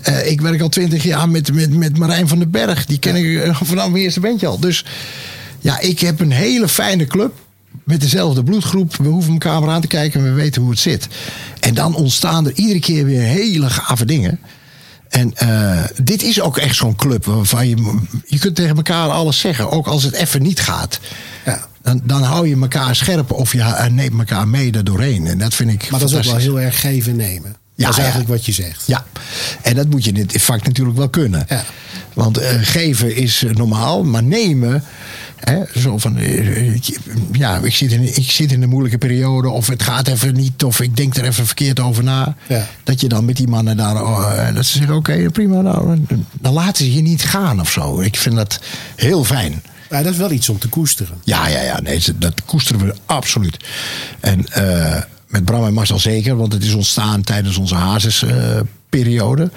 [0.00, 2.86] Eh, ik werk al twintig jaar met, met, met Marijn van den Berg.
[2.86, 4.58] Die ken ik eh, vanaf mijn eerste bandje al.
[4.60, 4.84] Dus
[5.58, 7.32] ja, ik heb een hele fijne club.
[7.90, 8.96] Met dezelfde bloedgroep.
[8.96, 11.08] We hoeven elkaar maar aan te kijken en we weten hoe het zit.
[11.60, 14.40] En dan ontstaan er iedere keer weer hele gave dingen.
[15.08, 17.98] En eh, dit is ook echt zo'n club waarvan je...
[18.26, 19.70] Je kunt tegen elkaar alles zeggen.
[19.70, 21.00] Ook als het even niet gaat.
[21.44, 21.66] Ja.
[21.82, 25.26] Dan, dan hou je elkaar scherp of je eh, neemt elkaar mee er doorheen.
[25.26, 27.56] En dat vind ik Maar dat is ook wel heel erg geven en nemen.
[27.74, 28.02] Ja, dat is ja.
[28.02, 28.86] eigenlijk wat je zegt.
[28.86, 29.04] Ja,
[29.62, 31.46] en dat moet je in dit vak natuurlijk wel kunnen.
[31.48, 31.64] Ja.
[32.14, 34.84] Want eh, geven is normaal, maar nemen.
[35.40, 36.98] Hè, zo van, eh, ik-
[37.32, 40.64] ja, ik zit, in, ik zit in een moeilijke periode, of het gaat even niet,
[40.64, 42.34] of ik denk er even verkeerd over na.
[42.48, 42.66] Ja.
[42.84, 45.98] Dat je dan met die mannen daar, oh, eh, dat ze zeggen: oké, prima, nou,
[46.40, 48.00] dan laten ze je niet gaan of zo.
[48.00, 48.60] Ik vind dat
[48.96, 49.62] heel fijn.
[49.90, 51.16] Ja, dat is wel iets om te koesteren.
[51.24, 53.56] Ja, ja, ja, nee, dat koesteren we absoluut.
[54.20, 59.50] En, eh, met Bram en Marcel zeker, want het is ontstaan tijdens onze Hazes-periode.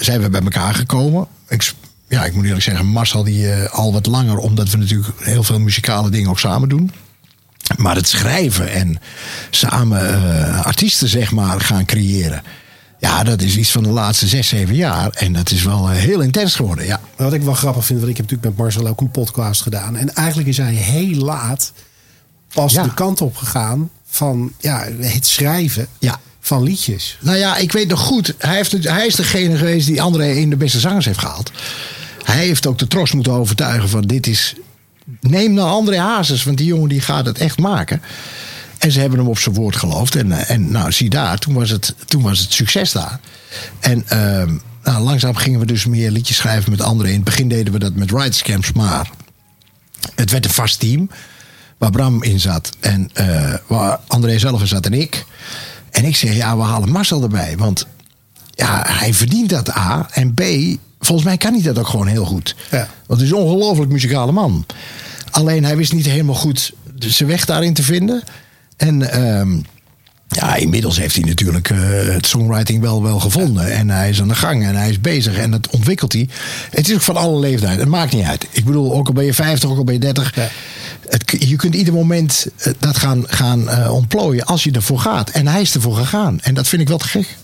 [0.00, 1.26] zijn we bij elkaar gekomen.
[1.48, 1.72] Ik,
[2.08, 5.60] ja, ik moet eerlijk zeggen, Marcel die al wat langer, omdat we natuurlijk heel veel
[5.60, 6.92] muzikale dingen ook samen doen.
[7.76, 8.98] Maar het schrijven en
[9.50, 12.42] samen artiesten, zeg maar, gaan creëren.
[12.98, 15.10] Ja, dat is iets van de laatste zes, zeven jaar.
[15.10, 17.00] En dat is wel heel intens geworden, ja.
[17.16, 19.96] Wat ik wel grappig vind, want ik heb natuurlijk met Marcel ook een podcast gedaan.
[19.96, 21.72] En eigenlijk is hij heel laat
[22.54, 26.20] pas de kant op gegaan van ja, het schrijven ja.
[26.44, 27.18] Van liedjes.
[27.20, 28.34] Nou ja, ik weet nog goed.
[28.38, 31.50] Hij, heeft, hij is degene geweest die André in de beste zangers heeft gehaald.
[32.24, 34.54] Hij heeft ook de tros moeten overtuigen van dit is...
[35.20, 38.02] Neem nou André Hazes, want die jongen die gaat het echt maken.
[38.78, 40.16] En ze hebben hem op zijn woord geloofd.
[40.16, 43.20] En, en nou, zie daar, toen was het, toen was het succes daar.
[43.80, 47.10] En uh, nou, langzaam gingen we dus meer liedjes schrijven met anderen.
[47.10, 49.10] In het begin deden we dat met Riders Camps, maar
[50.14, 51.10] het werd een vast team.
[51.78, 55.24] Waar Bram in zat en uh, waar André zelf in zat en ik.
[55.94, 57.56] En ik zeg, ja, we halen Marcel erbij.
[57.56, 57.86] Want
[58.50, 60.08] ja, hij verdient dat A.
[60.10, 60.42] En B,
[61.00, 62.56] volgens mij kan hij dat ook gewoon heel goed.
[62.70, 62.88] Ja.
[63.06, 64.66] Want hij is een ongelooflijk muzikale man.
[65.30, 68.22] Alleen hij wist niet helemaal goed zijn weg daarin te vinden.
[68.76, 69.58] En ehm,
[70.28, 71.78] ja, inmiddels heeft hij natuurlijk uh,
[72.14, 73.72] het songwriting wel, wel gevonden.
[73.72, 76.28] En hij is aan de gang en hij is bezig en dat ontwikkelt hij.
[76.70, 77.78] Het is ook van alle leeftijden.
[77.78, 78.46] Het maakt niet uit.
[78.50, 80.34] Ik bedoel, ook al ben je 50, ook al ben je 30.
[80.34, 80.48] Ja.
[81.08, 85.30] Het, je kunt ieder moment eh, dat gaan, gaan uh, ontplooien als je ervoor gaat.
[85.30, 86.40] En hij is ervoor gegaan.
[86.40, 87.36] En dat vind ik wel te gek.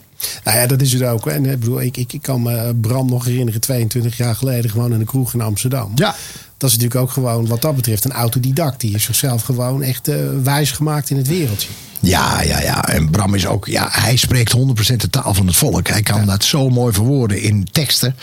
[0.44, 1.27] Nou ja, dat is het ook.
[1.27, 4.92] En ik bedoel, ik, ik, ik kan me Bram nog herinneren, 22 jaar geleden, gewoon
[4.92, 5.92] in de kroeg in Amsterdam.
[5.94, 6.14] Ja.
[6.61, 8.81] Dat is natuurlijk ook gewoon, wat dat betreft, een autodidact.
[8.81, 11.68] Die is zichzelf gewoon echt uh, wijs gemaakt in het wereldje.
[12.01, 12.88] Ja, ja, ja.
[12.88, 15.88] En Bram is ook, ja, hij spreekt 100% de taal van het volk.
[15.88, 18.16] Hij kan dat zo mooi verwoorden in teksten.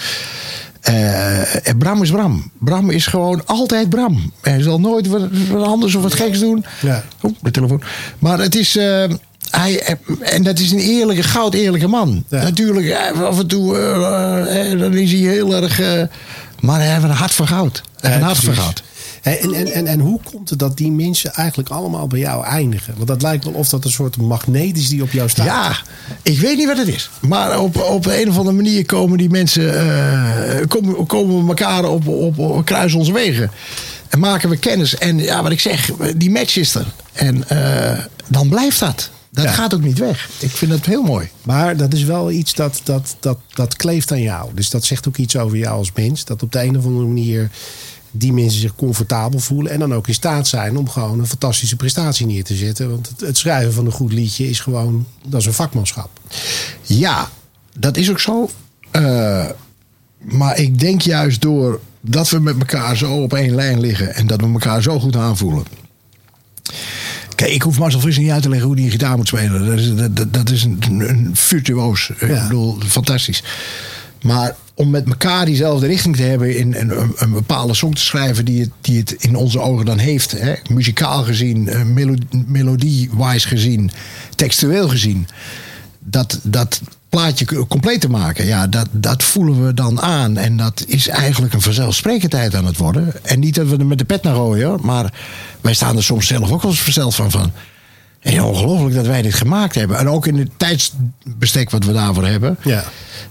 [0.89, 2.52] Uh, en Bram is Bram.
[2.60, 4.32] Bram is gewoon altijd Bram.
[4.41, 6.65] Hij zal nooit wat, anders of wat geks doen.
[6.82, 7.04] Ja.
[7.21, 7.82] Oh, de telefoon.
[8.19, 8.76] Maar het is.
[8.76, 9.04] Uh,
[9.50, 12.23] hij, en dat is een eerlijke, goud eerlijke man.
[12.30, 15.82] Natuurlijk, af en toe uh, dan is hij heel erg.
[16.60, 17.84] maar hij heeft een hart van goud.
[18.01, 18.83] Een van goud.
[19.21, 22.93] En, en, en, en hoe komt het dat die mensen eigenlijk allemaal bij jou eindigen?
[22.95, 25.45] Want dat lijkt wel of dat een soort magneet is die op jou staat.
[25.45, 25.77] Ja,
[26.21, 27.10] ik weet niet wat het is.
[27.21, 31.86] Maar op, op een of andere manier komen die mensen uh, komen, komen we elkaar
[31.86, 33.51] op, op, op, kruisen onze wegen.
[34.10, 34.97] En maken we kennis.
[34.97, 36.86] En ja, wat ik zeg, die match is er.
[37.13, 39.10] En uh, dan blijft dat.
[39.43, 40.30] Dat gaat ook niet weg.
[40.39, 41.30] Ik vind het heel mooi.
[41.43, 44.54] Maar dat is wel iets dat, dat, dat, dat kleeft aan jou.
[44.54, 46.26] Dus dat zegt ook iets over jou als mens.
[46.26, 47.50] Dat op de een of andere manier
[48.12, 49.71] die mensen zich comfortabel voelen.
[49.71, 52.89] En dan ook in staat zijn om gewoon een fantastische prestatie neer te zetten.
[52.89, 56.10] Want het, het schrijven van een goed liedje is gewoon, dat is een vakmanschap.
[56.82, 57.30] Ja,
[57.80, 58.50] dat is ook zo.
[58.91, 59.45] Uh,
[60.17, 64.15] maar ik denk juist door dat we met elkaar zo op één lijn liggen.
[64.15, 65.63] En dat we elkaar zo goed aanvoelen.
[67.38, 69.65] Kijk, ik hoef Marcel Visser niet uit te leggen hoe hij gitaar moet spelen.
[69.65, 72.10] Dat is, dat, dat is een, een virtuoos.
[72.10, 73.43] Ik bedoel, fantastisch.
[74.21, 78.45] Maar om met elkaar diezelfde richting te hebben in, een, een, bepaalde song te schrijven
[78.45, 80.32] die het, die het in onze ogen dan heeft.
[80.32, 80.54] Hè?
[80.69, 81.82] Muzikaal gezien, uh,
[82.47, 83.91] melodie-wise gezien,
[84.36, 85.28] textueel gezien.
[86.00, 90.38] Dat, dat plaatje compleet te maken, ja, dat, dat voelen we dan aan.
[90.38, 93.13] En dat is eigenlijk een vanzelfsprekendheid aan het worden.
[93.24, 95.13] En niet dat we er met de pet naar gooien, hoor, maar
[95.62, 97.32] wij staan er soms zelf ook wel eens versteld van.
[97.32, 97.52] van
[98.20, 99.98] en ongelooflijk dat wij dit gemaakt hebben.
[99.98, 102.58] En ook in het tijdsbestek wat we daarvoor hebben.
[102.63, 102.84] Ja.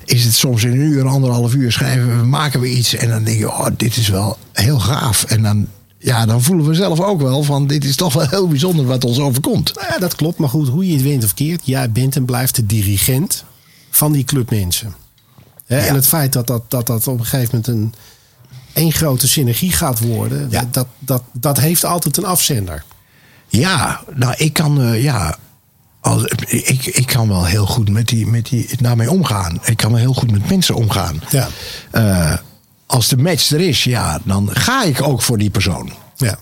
[0.04, 2.94] Is het soms in een uur, anderhalf uur schrijven we, maken we iets.
[2.94, 5.24] En dan denk je, oh, dit is wel heel gaaf.
[5.24, 5.66] En dan,
[5.98, 9.04] ja, dan voelen we zelf ook wel van, dit is toch wel heel bijzonder wat
[9.04, 9.74] ons overkomt.
[9.74, 10.38] Nou ja, dat klopt.
[10.38, 11.60] Maar goed, hoe je het wint of keert.
[11.64, 13.44] Jij bent en blijft de dirigent
[13.96, 14.94] van die clubmensen.
[15.66, 15.78] Ja.
[15.78, 17.94] En het feit dat dat, dat dat op een gegeven moment een
[18.72, 20.50] één grote synergie gaat worden.
[20.50, 20.68] Ja.
[20.70, 22.84] Dat, dat, dat heeft altijd een afzender.
[23.48, 25.36] Ja, nou, ik kan, uh, ja,
[26.00, 29.60] als, ik, ik kan wel heel goed met die, met die, daarmee omgaan.
[29.64, 31.20] Ik kan wel heel goed met mensen omgaan.
[31.28, 31.48] Ja.
[31.92, 32.38] Uh,
[32.86, 35.92] als de match er is, ja, dan ga ik ook voor die persoon.
[36.16, 36.38] Ja.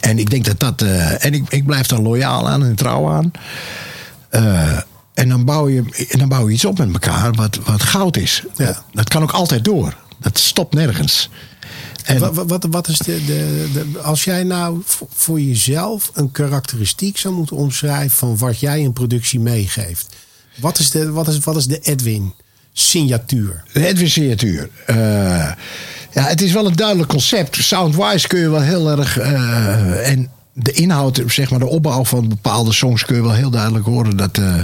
[0.00, 0.82] En ik denk dat dat.
[0.82, 3.30] Uh, en ik, ik blijf daar loyaal aan en trouw aan.
[4.30, 4.78] Uh,
[5.16, 8.42] en dan bouw, je, dan bouw je iets op met elkaar wat, wat goud is.
[8.56, 8.82] Ja.
[8.92, 9.96] Dat kan ook altijd door.
[10.18, 11.30] Dat stopt nergens.
[12.04, 14.82] En wat, wat, wat is de, de, de, Als jij nou
[15.14, 20.14] voor jezelf een karakteristiek zou moeten omschrijven van wat jij in productie meegeeft.
[20.56, 22.32] Wat is de, wat is, wat is de Edwin
[22.72, 23.62] signatuur?
[23.72, 24.70] De Edwin signatuur.
[24.86, 24.96] Uh,
[26.12, 27.56] ja, het is wel een duidelijk concept.
[27.56, 29.18] Soundwise kun je wel heel erg.
[29.18, 33.50] Uh, en de inhoud, zeg maar, de opbouw van bepaalde songs kun je wel heel
[33.50, 34.38] duidelijk horen dat.
[34.38, 34.60] Uh,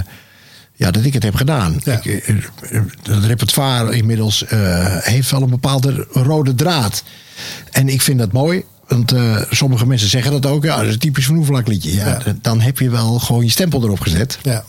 [0.83, 1.79] ja, dat ik het heb gedaan.
[1.83, 1.99] Ja.
[2.03, 2.23] Ik,
[3.03, 4.45] het repertoire inmiddels
[5.01, 7.03] heeft wel een bepaalde rode draad.
[7.71, 8.63] En ik vind dat mooi.
[8.87, 10.63] Want eh, sommige mensen zeggen dat ook.
[10.63, 11.93] Ja, dat is een typisch Van liedje.
[11.93, 12.35] Ja, Ja.
[12.41, 14.39] Dan heb je wel gewoon je stempel erop gezet.
[14.41, 14.63] Ja.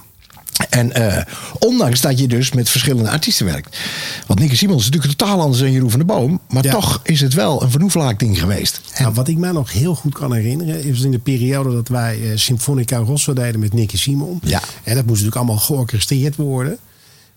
[0.71, 1.23] En eh,
[1.59, 3.79] ondanks dat je dus met verschillende artiesten werkt.
[4.27, 6.41] Want Nicky Simons is natuurlijk totaal anders dan Jeroen van der Boom.
[6.49, 6.71] Maar Ja.
[6.73, 8.81] toch is het wel een Van Oefelaak ding geweest.
[8.93, 11.89] En, Nou, wat ik mij nog heel goed kan herinneren, is in de periode dat
[11.89, 14.41] wij eh, Symfonica Rosso deden met Nicky Simon.
[14.43, 14.61] Ja.
[14.83, 16.79] En dat moest natuurlijk allemaal georchestreerd worden.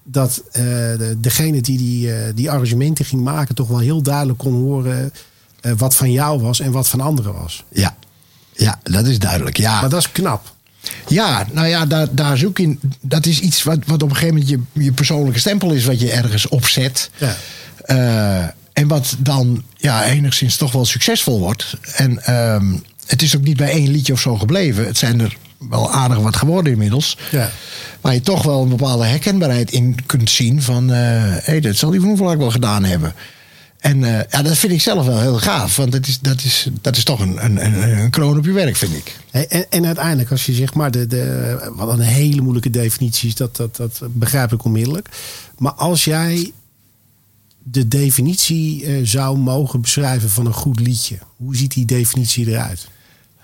[0.04, 4.54] Dat eh, de, degene die die, die arrangementen ging maken, toch wel heel duidelijk kon
[4.54, 5.14] horen
[5.78, 7.64] wat van jou was en wat van anderen was.
[7.74, 7.96] ja.
[8.54, 9.58] ja, dat is duidelijk.
[9.58, 9.82] Ja.
[9.82, 10.56] Maar dat is knap.
[11.08, 12.80] Ja, nou ja, daar, daar zoek in.
[13.02, 16.00] Dat is iets wat, wat op een gegeven moment je, je persoonlijke stempel is, wat
[16.00, 17.10] je ergens opzet.
[17.18, 17.36] Ja.
[17.86, 21.78] Eh, en wat dan ja, enigszins toch wel succesvol wordt.
[21.96, 22.74] En ehm,
[23.06, 24.86] het is ook niet bij één liedje of zo gebleven.
[24.86, 25.38] Het zijn er
[25.70, 27.18] wel aardig wat geworden inmiddels.
[27.32, 27.50] Ja.
[28.02, 30.88] Waar je toch wel een bepaalde herkenbaarheid in kunt zien van...
[30.88, 33.14] hé, hey, dat zal die Van wel gedaan hebben.
[33.78, 35.76] En eh, ja, dat vind ik zelf wel heel gaaf.
[35.76, 38.76] Want dat is, dat is, dat is toch een, een, een, kroon op je werk,
[38.76, 39.20] vind ik.
[39.32, 43.36] En, en uiteindelijk, als je zeg maar, de, de, wat een hele moeilijke definitie is,
[43.36, 45.10] dat, dat, dat begrijp ik onmiddellijk.
[45.58, 46.52] Maar als jij
[47.64, 52.88] de definitie eh, zou mogen beschrijven van een goed liedje, hoe ziet die definitie eruit?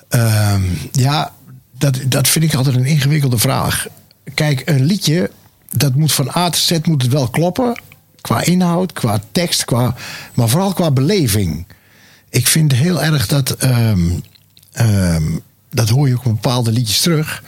[0.09, 1.33] Ehm, ja,
[1.77, 3.87] dat, dat vind ik altijd een ingewikkelde vraag.
[4.33, 5.31] Kijk, een liedje,
[5.69, 7.81] dat moet van A tot Z moet het wel kloppen.
[8.23, 9.95] Qua inhoud, qua tekst, qua,
[10.33, 11.65] maar vooral qua beleving.
[12.29, 14.09] Ik vind heel erg dat, ehm,
[14.71, 15.23] ehm,
[15.69, 17.43] dat hoor je ook in bepaalde liedjes terug.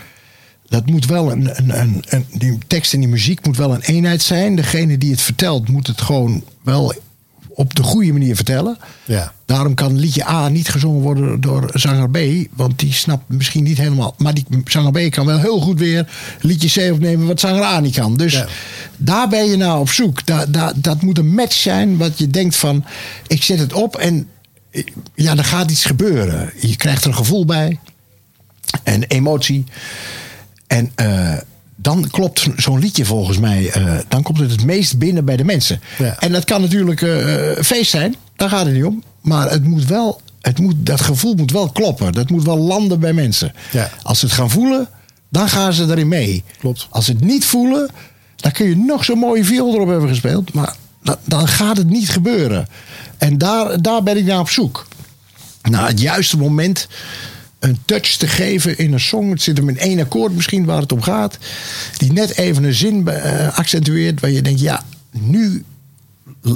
[0.69, 3.81] Dat moet wel een, een, een, een- die tekst en die muziek moet wel een
[3.81, 4.55] eenheid zijn.
[4.55, 6.93] Degene die het vertelt moet het gewoon wel
[7.55, 8.77] op de goede manier vertellen.
[9.05, 9.33] Ja.
[9.45, 12.17] Daarom kan liedje A niet gezongen worden door zanger B.
[12.55, 14.15] Want die snapt misschien niet helemaal.
[14.17, 16.07] Maar die zanger B kan wel heel goed weer
[16.41, 18.17] liedje C opnemen wat zanger A niet kan.
[18.17, 18.47] Dus Ja.
[18.97, 20.25] daar ben je nou op zoek.
[20.25, 22.85] Da, da, dat moet een match zijn wat je denkt van...
[23.27, 24.27] ik zet het op en
[25.15, 26.51] ja, er gaat iets gebeuren.
[26.59, 27.79] Je krijgt er een gevoel bij.
[28.83, 29.63] En emotie.
[30.67, 31.33] En eh,
[31.85, 33.69] dan klopt zo'n liedje volgens mij...
[33.69, 35.81] eh, dan komt het het meest binnen bij de mensen.
[35.97, 36.19] Ja.
[36.19, 38.15] En dat kan natuurlijk eh, feest zijn.
[38.35, 39.03] Daar gaat het niet om.
[39.21, 42.13] Maar het moet wel, het moet, dat gevoel moet wel kloppen.
[42.13, 43.53] Dat moet wel landen bij mensen.
[43.71, 43.89] Ja.
[44.03, 44.87] Als ze het gaan voelen,
[45.29, 46.43] dan gaan ze erin mee.
[46.59, 46.87] Klopt.
[46.89, 47.89] Als ze het niet voelen,
[48.35, 50.53] dan kun je nog zo'n mooie viool erop hebben gespeeld.
[50.53, 52.67] Maar dan, dan gaat het niet gebeuren.
[53.17, 54.87] En daar, daar ben ik naar op zoek.
[55.61, 56.87] Naar het juiste moment
[57.65, 59.29] een touch te geven in een song.
[59.29, 61.37] Het zit hem in één akkoord misschien waar het om gaat.
[61.97, 65.63] Die net even een zin eh, accentueert waar je denkt, ja, nu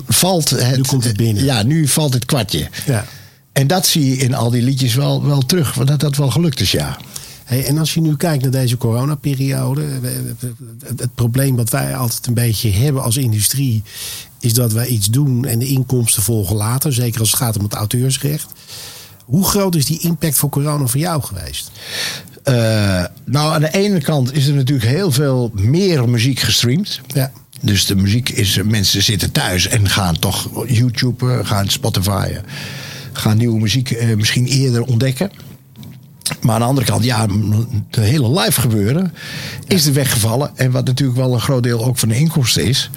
[0.07, 0.75] valt het...
[0.75, 1.43] Nu komt het binnen.
[1.43, 2.67] Ja, nu valt het kwartje.
[2.85, 3.05] Ja.
[3.51, 5.73] En dat zie je in al die liedjes wel, wel terug.
[5.73, 6.97] Want dat dat wel gelukt is, ja.
[7.45, 9.99] Hey, en als je nu kijkt naar deze coronaperiode.
[9.99, 10.33] we-
[10.83, 13.83] Het, het probleem wat wij altijd een beetje hebben als industrie.
[14.39, 16.93] is dat wij iets doen en de inkomsten volgen later.
[16.93, 18.47] Zeker als het gaat om het auteursrecht.
[19.29, 21.71] Hoe groot is die impact voor corona voor jou geweest?
[22.43, 22.53] Eh,
[23.25, 27.01] nou, aan de ene kant is er natuurlijk heel veel meer muziek gestreamd.
[27.07, 27.31] Ja.
[27.61, 32.39] Dus de muziek is, mensen zitten thuis en gaan toch YouTube, gaan Spotify, eh,
[33.13, 35.31] gaan nieuwe muziek eh, misschien eerder ontdekken.
[36.41, 37.27] Maar aan de andere kant, ja,
[37.89, 39.13] de hele live gebeuren
[39.67, 40.51] is er weggevallen.
[40.55, 42.89] En wat natuurlijk wel een groot deel ook van de inkomsten is.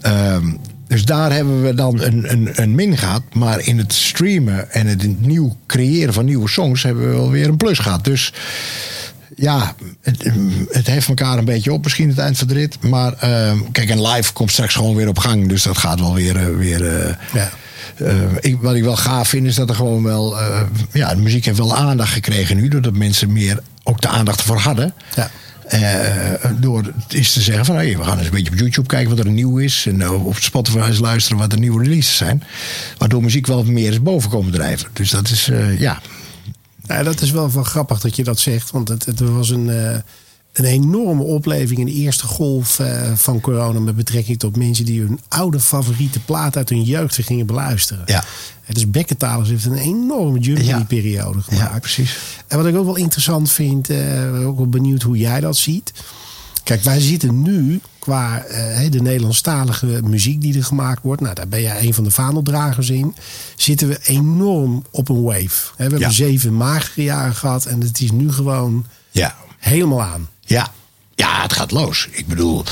[0.00, 0.52] Ehm,
[0.90, 3.22] dus daar hebben we dan een, een, een min gehad.
[3.32, 7.48] Maar in het streamen en het nieuw creëren van nieuwe songs hebben we wel weer
[7.48, 8.04] een plus gehad.
[8.04, 8.32] Dus
[9.36, 10.30] ja, het,
[10.70, 12.76] het heeft elkaar een beetje op, misschien het eind van de rit.
[12.82, 15.48] Maar ehm, kijk, en live komt straks gewoon weer op gang.
[15.48, 16.36] Dus dat gaat wel weer.
[16.36, 17.50] eh, weer eh, Ja.
[17.96, 20.36] eh, ik, wat ik wel gaaf vind, is dat er gewoon wel.
[20.92, 22.68] ja, de muziek heeft wel aandacht gekregen nu.
[22.68, 24.94] Doordat mensen meer ook de aandacht ervoor hadden.
[25.16, 25.30] Ja.
[25.70, 28.86] Eh, door het is te zeggen van hey, we gaan eens een beetje op YouTube
[28.86, 29.86] kijken wat er nieuw is.
[29.86, 32.42] En eh, op Spotify eens luisteren wat de nieuwe releases zijn.
[32.98, 34.88] Waardoor muziek wel meer is boven komen drijven.
[34.92, 36.00] Dus dat is eh, ja.
[36.86, 38.70] Nou, dat is wel, wel grappig dat je dat zegt.
[38.70, 39.98] Want het, het was een, eh,
[40.52, 43.78] een enorme opleving in de eerste golf eh, van corona.
[43.80, 48.02] Met betrekking tot mensen die hun oude favoriete plaat uit hun jeugd gingen beluisteren.
[48.06, 48.24] Ja.
[48.62, 50.76] Het is Bekkenthalers heeft een enorme jump in Ja.
[50.76, 51.72] die periode gemaakt.
[51.72, 52.18] Ja, precies.
[52.46, 55.92] En wat ik ook wel interessant vind, eh ook wel benieuwd hoe jij dat ziet.
[56.64, 61.20] Kijk, wij zitten nu qua eh, de Nederlandstalige muziek die er gemaakt wordt.
[61.22, 63.14] Nou, daar ben jij een van de vaandeldragers in.
[63.56, 65.48] Zitten we enorm op een wave.
[65.76, 66.10] We hebben Ja.
[66.10, 69.36] zeven magere jaren gehad en het is nu gewoon Ja.
[69.58, 70.28] helemaal aan.
[70.50, 70.68] Ja,
[71.14, 72.08] ja, het gaat los.
[72.10, 72.64] Ik bedoel,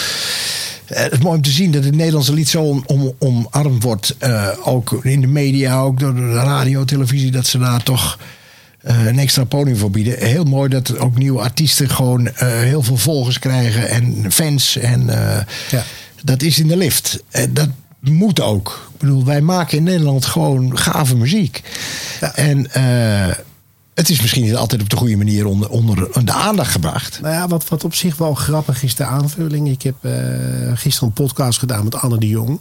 [0.86, 3.82] eh, het is mooi om te zien dat het Nederlandse lied zo om, om, omarmd
[3.82, 4.14] wordt.
[4.18, 8.18] eh, ook in de media, ook door de radio, televisie, dat ze daar toch
[8.82, 10.18] eh, een extra podium voor bieden.
[10.26, 14.76] Heel mooi dat ook nieuwe artiesten gewoon heel veel volgers krijgen en fans.
[14.76, 15.06] En
[15.70, 15.84] Ja.
[16.24, 17.22] dat is in de lift.
[17.30, 17.68] En dat
[18.00, 18.88] moet ook.
[18.92, 21.62] Ik bedoel, wij maken in Nederland gewoon gave muziek.
[22.20, 22.34] Ja.
[22.34, 22.66] En
[23.98, 27.20] het is misschien niet altijd op de goede manier onder, onder de aandacht gebracht.
[27.20, 29.68] Nou ja, wat, wat op zich wel grappig is, de aanvulling.
[29.68, 30.12] Ik heb eh,
[30.74, 32.60] gisteren een podcast gedaan met Anne de Jong.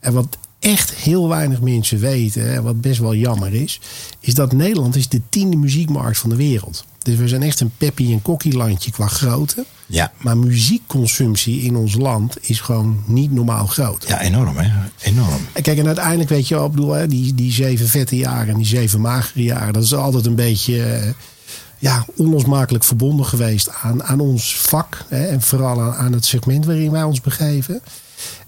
[0.00, 3.80] En wat echt heel weinig mensen weten, en wat best wel jammer is,
[4.20, 6.84] is dat Nederland is de tiende muziekmarkt van de wereld.
[6.98, 9.64] Dus we zijn echt een peppy en kokkie landje qua grootte.
[9.86, 10.12] Ja.
[10.20, 14.04] Maar muziekconsumptie in ons land is gewoon niet normaal groot.
[14.08, 14.70] Ja, enorm hè.
[15.02, 15.40] Enorm.
[15.52, 18.56] En Kijk, en uiteindelijk weet je wel, bedoel, hè, die, die zeven vette jaren en
[18.56, 21.10] die zeven magere jaren, dat is altijd een beetje eh,
[21.78, 25.04] ja, onlosmakelijk verbonden geweest aan, aan ons vak.
[25.08, 27.80] Hè, en vooral aan, aan het segment waarin wij ons begeven.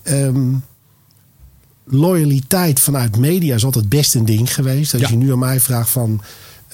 [0.02, 0.52] Ehm,
[1.84, 4.92] loyaliteit vanuit media is altijd best een ding geweest.
[4.92, 5.08] Als Ja.
[5.08, 6.20] je nu aan mij vraagt van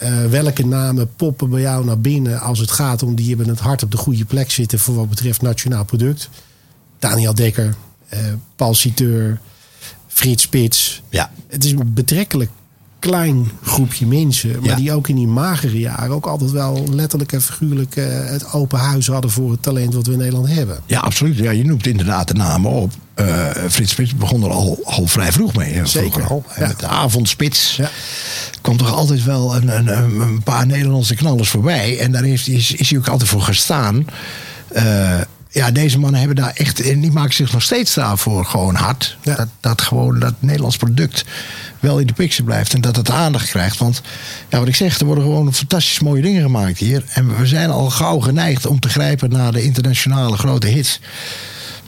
[0.02, 3.60] eh, welke namen poppen bij jou naar binnen als het gaat om die hebben het
[3.60, 6.28] hart op de goede plek zitten voor wat betreft nationaal product.
[6.98, 7.74] Daniel Dekker,
[8.08, 8.18] eh,
[8.56, 9.40] Paul Citeur,
[10.08, 11.02] Frits Spits.
[11.08, 11.30] Ja.
[11.48, 12.50] Het is een betrekkelijk
[12.98, 14.74] klein groepje mensen, maar Ja.
[14.76, 18.78] die ook in die magere jaren ook altijd wel letterlijk en figuurlijk eh, het open
[18.78, 20.80] huis hadden voor het talent wat we in Nederland hebben.
[20.86, 21.36] Ja, absoluut.
[21.38, 22.92] Ja, je noemt inderdaad de namen op.
[23.68, 25.86] Frits Spits begon er al, al vrij vroeg mee.
[25.86, 26.44] Zeker, vroeger al.
[26.58, 26.66] Ja.
[26.66, 27.90] Met de avondspits Ja.
[28.62, 31.98] Kwam toch altijd wel een, een, een paar Nederlandse knallers voorbij.
[31.98, 34.06] En daar heeft, is, is hij ook altijd voor gestaan.
[34.68, 35.20] Eh,
[35.52, 36.80] ja, deze mannen hebben daar echt.
[36.80, 39.16] En die maken zich nog steeds daarvoor gewoon hard.
[39.22, 39.34] Ja.
[39.34, 41.24] Dat, dat gewoon dat Nederlands product
[41.80, 42.74] wel in de picture blijft.
[42.74, 43.78] En dat het aandacht krijgt.
[43.78, 44.02] Want
[44.48, 47.04] ja, wat ik zeg, er worden gewoon fantastisch mooie dingen gemaakt hier.
[47.08, 51.00] En we zijn al gauw geneigd om te grijpen naar de internationale grote hits.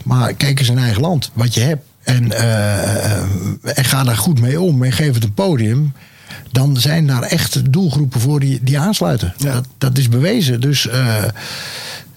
[0.03, 1.85] Maar kijk eens in eigen land, wat je hebt.
[2.03, 3.23] En, eh, eh,
[3.63, 5.93] en ga daar goed mee om en geef het een podium.
[6.53, 9.35] Dan zijn daar echt doelgroepen voor die, die aansluiten.
[9.37, 9.53] Ja.
[9.53, 10.61] Dat, dat is bewezen.
[10.61, 11.25] Dus eh,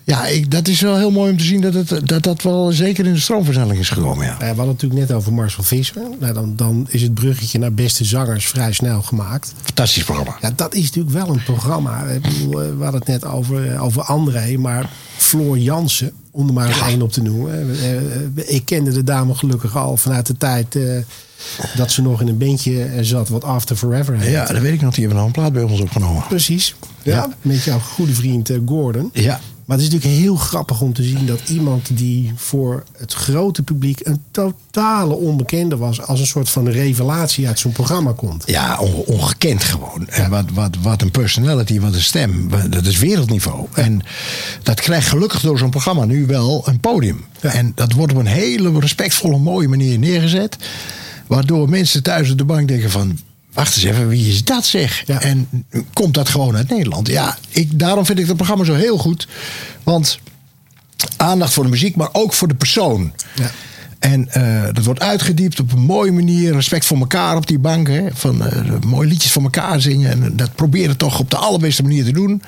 [0.07, 2.71] ja, ik, dat is wel heel mooi om te zien dat het, dat, dat wel
[2.71, 4.25] zeker in de stroomversnelling is gekomen.
[4.25, 4.37] Ja.
[4.37, 6.01] We hadden het natuurlijk net over Marcel Visser.
[6.19, 9.53] Nou, dan, dan is het bruggetje naar beste zangers vrij snel gemaakt.
[9.61, 10.37] Fantastisch programma.
[10.41, 12.03] Ja, dat is natuurlijk wel een programma.
[12.03, 16.47] Ik bedoel, eh, we hadden het net over, eh, over André, maar Floor Jansen, om
[16.47, 17.51] er maar eens één op te noemen.
[17.79, 18.01] Eh, eh,
[18.35, 20.83] Ik kende de dame gelukkig al vanuit de tijd eh,
[21.75, 24.31] dat ze nog in een bandje zat, wat After Forever heet.
[24.31, 24.93] Ja, dat weet ik nog.
[24.93, 26.23] Die hebben nog een plaat bij ons opgenomen.
[26.27, 26.75] Precies.
[27.03, 27.29] Ja.
[27.41, 29.09] Met jouw goede vriend Gordon.
[29.13, 29.39] Ja.
[29.67, 33.63] Maar het is natuurlijk heel grappig om te zien dat iemand die voor het grote
[33.63, 38.43] publiek een totale onbekende was, als een soort van revelatie uit zo'n programma komt.
[38.45, 40.07] Ja, on- ongekend gewoon.
[40.07, 42.49] En wat, wat, wat een personality, wat een stem.
[42.69, 43.67] Dat is wereldniveau.
[43.73, 44.01] En
[44.63, 47.25] dat krijgt gelukkig door zo'n programma nu wel een podium.
[47.39, 50.57] En dat wordt op een hele respectvolle, mooie manier neergezet.
[51.27, 53.19] Waardoor mensen thuis op de bank denken van...
[53.57, 55.03] Wacht eens even, wie is dat zeg?
[55.05, 55.21] Ja.
[55.21, 55.47] En
[55.93, 57.07] komt dat gewoon uit Nederland?
[57.07, 59.27] Ja, ik, daarom vind ik het programma zo heel goed.
[59.83, 60.19] Want
[61.15, 63.13] aandacht voor de muziek, maar ook voor de persoon.
[63.35, 63.51] Ja.
[63.99, 66.53] En eh, dat wordt uitgediept op een mooie manier.
[66.53, 67.87] Respect voor elkaar op die bank.
[67.87, 68.03] Hè?
[68.13, 70.11] Van eh, mooie liedjes voor elkaar zingen.
[70.11, 72.41] En dat proberen toch op de allerbeste manier te doen.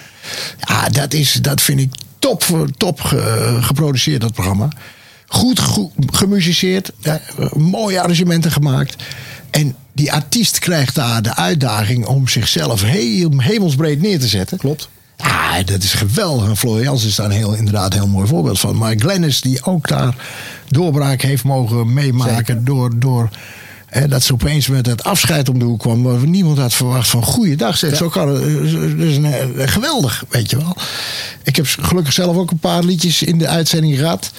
[0.59, 2.43] Ja, dat, is, dat vind ik top,
[2.77, 4.67] top ge- geproduceerd, dat programma.
[5.27, 6.91] Goed, goed gemusiceerd.
[7.55, 9.03] mooie arrangementen gemaakt.
[9.51, 14.57] En die artiest krijgt daar de uitdaging om zichzelf heel, hemelsbreed neer te zetten.
[14.57, 14.89] Klopt.
[15.15, 16.47] Ja, dat is geweldig.
[16.47, 18.77] En Floor Jans is daar een heel, inderdaad een heel mooi voorbeeld van.
[18.77, 20.15] Maar Glennis, die ook daar
[20.67, 22.35] doorbraak heeft mogen meemaken.
[22.35, 22.63] Zeker.
[22.63, 23.29] Door, door
[23.85, 26.03] hè, dat ze opeens met het afscheid om de hoek kwam.
[26.03, 27.77] Waar niemand had verwacht van goeiedag.
[27.77, 28.41] Zeg, zo kan het.
[28.97, 30.75] Dat is een, eh, geweldig, weet je wel.
[31.43, 34.31] Ik heb gelukkig zelf ook een paar liedjes in de uitzending gehad.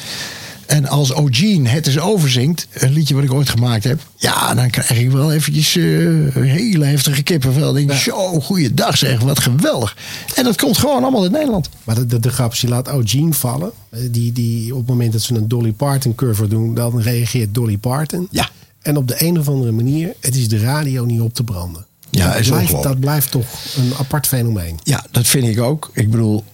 [0.71, 4.71] En als O'Gene het eens overzingt, een liedje wat ik ooit gemaakt heb, ja, dan
[4.71, 7.73] krijg ik wel eventjes een hele heftige kippenvel.
[7.73, 9.97] Denk ik, zo, goeiedag zeg, wat geweldig.
[10.35, 11.69] En dat komt gewoon allemaal uit Nederland.
[11.85, 13.71] Maar de, de, de grap is, je laat O'Gene vallen.
[13.91, 17.55] Eh, Die, die op het moment dat ze een Dolly Parton cover doen, dan reageert
[17.55, 18.29] Dolly Parton.
[18.31, 18.49] Ja.
[18.83, 21.87] En op de een of andere manier, het is de radio niet op te branden.
[22.11, 23.47] Ja, dat, is blijft, dat blijft toch
[23.77, 24.79] een apart fenomeen.
[24.83, 25.91] Ja, dat vind ik ook.
[25.93, 26.45] Ik bedoel,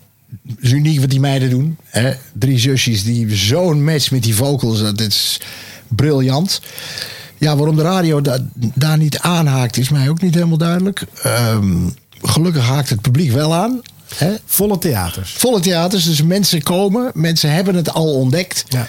[0.61, 1.77] is uniek wat die meiden doen.
[1.85, 2.13] Hè?
[2.33, 5.41] Drie zusjes die zo'n match met die vocals, dat is
[5.89, 6.61] briljant.
[7.39, 11.03] Ja, waarom de radio da- daar niet aanhaakt, is mij ook niet helemaal duidelijk.
[11.23, 11.77] Ehm,
[12.23, 13.81] gelukkig haakt het publiek wel aan.
[14.17, 14.35] Hè?
[14.45, 15.33] Volle theaters.
[15.33, 18.65] Volle theaters, dus mensen komen, mensen hebben het al ontdekt.
[18.69, 18.87] Ja.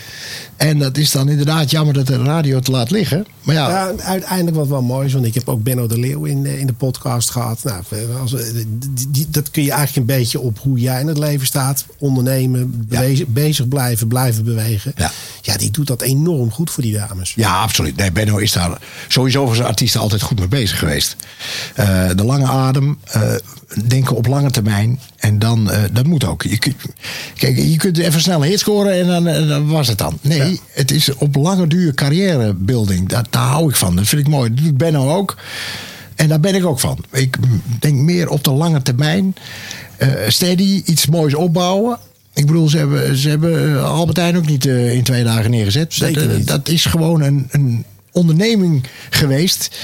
[0.58, 3.26] En dat is dan inderdaad jammer dat de radio het laat liggen.
[3.42, 6.24] Maar ja, Ja, uiteindelijk wat wel mooi is, want ik heb ook Benno de Leeuw
[6.26, 7.64] in, de- in de podcast gehad.
[7.64, 7.84] Nou,
[8.22, 11.48] als, die, die- dat kun je eigenlijk een beetje op hoe jij in het leven
[11.48, 11.86] staat.
[12.00, 13.00] Ondernemen, Ja.
[13.00, 14.92] bezig, bezig blijven, blijven bewegen.
[14.96, 15.12] Ja.
[15.42, 17.34] ja, die doet dat enorm goed voor die dames.
[17.36, 17.96] Ja, absoluut.
[17.96, 18.78] Nee, Benno is daar
[19.08, 21.16] sowieso voor zijn artiesten altijd goed mee bezig geweest.
[21.76, 23.32] Eh, de lange adem, eh,
[23.88, 25.00] denken op lange termijn.
[25.18, 26.44] En dan, eh, dat moet ook.
[26.44, 26.58] Je,
[27.38, 30.18] kijk, je kunt even snel een hit scoren en dan, eh, dan was het dan.
[30.22, 33.10] Nee, het is op lange duur carrièrebuilding.
[33.10, 33.96] Dat, daar hou ik van.
[33.96, 34.54] Dat vind ik mooi.
[34.54, 35.38] Dat doet Benno ook.
[36.16, 36.98] En daar ben ik ook van.
[37.12, 37.38] Ik
[37.80, 39.36] denk meer op de lange termijn.
[39.98, 41.98] eh, steady, iets moois opbouwen.
[42.34, 45.94] Ik bedoel, ze hebben, ze hebben eh, Albertijn ook niet eh, in twee dagen neergezet.
[45.94, 49.76] Zeker dat, dat is gewoon een, een onderneming geweest.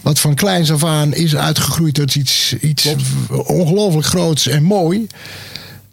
[0.00, 2.94] Wat van kleins af aan is uitgegroeid tot iets, iets
[3.46, 5.06] ongelooflijk groots en mooi.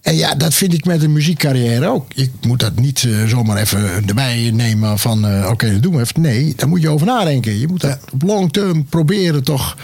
[0.04, 2.06] En ja, dat vind ik met een muziekcarrière ook.
[2.16, 5.26] Je moet dat niet eh, zomaar even erbij nemen van...
[5.28, 6.22] eh, oké, dat doen we even.
[6.22, 7.60] Nee, daar moet je over nadenken.
[7.60, 9.78] Je moet dat op long term proberen toch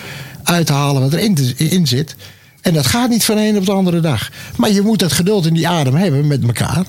[0.43, 2.15] uit te halen wat erin te- in zit.
[2.61, 4.29] En dat gaat niet van de een op de andere dag.
[4.57, 6.85] Maar je moet dat geduld in die adem hebben met elkaar...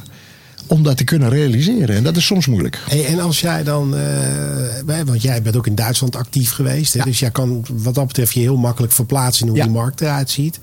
[0.66, 1.96] om dat te kunnen realiseren.
[1.96, 2.78] En dat is soms moeilijk.
[2.88, 7.18] Hey, en als jij dan, eh, want jij bent ook in Duitsland actief geweest, dus
[7.18, 9.64] jij kan wat dat betreft je heel makkelijk verplaatsen in hoe Ja.
[9.64, 10.58] die markt eruit ziet.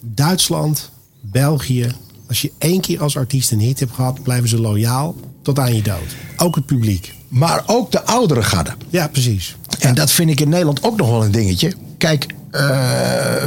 [0.00, 0.90] Duitsland,
[1.32, 1.86] België,
[2.28, 5.74] als je één keer als artiest een hit hebt gehad, blijven ze loyaal tot aan
[5.74, 6.16] je dood.
[6.36, 7.14] Ook het publiek.
[7.28, 8.70] Maar ook de oudere garde.
[8.90, 9.56] Ja, precies.
[9.78, 11.72] En dat vind ik in Nederland ook nog wel een dingetje.
[11.98, 13.44] Kijk, eh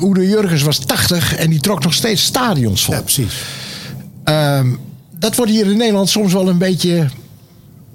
[0.00, 2.94] Oede Jurgens was 80 en die trok nog steeds stadions vol.
[2.94, 3.34] Ja, precies.
[4.24, 4.74] Ehm,
[5.18, 7.08] dat wordt hier in Nederland soms wel een beetje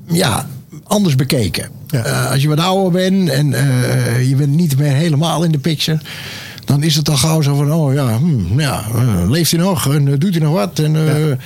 [0.08, 0.48] ja,
[0.84, 1.70] anders bekeken.
[1.88, 2.04] Ja.
[2.04, 5.60] Eh, als je wat ouder bent en eh, je bent niet meer helemaal in de
[5.60, 6.00] picture.
[6.72, 9.94] Dan is het al gauw zo van, oh ja, hm, ja eh, leeft hij nog
[9.94, 10.80] en eh, doet hij nog wat?
[10.80, 11.38] En, eh,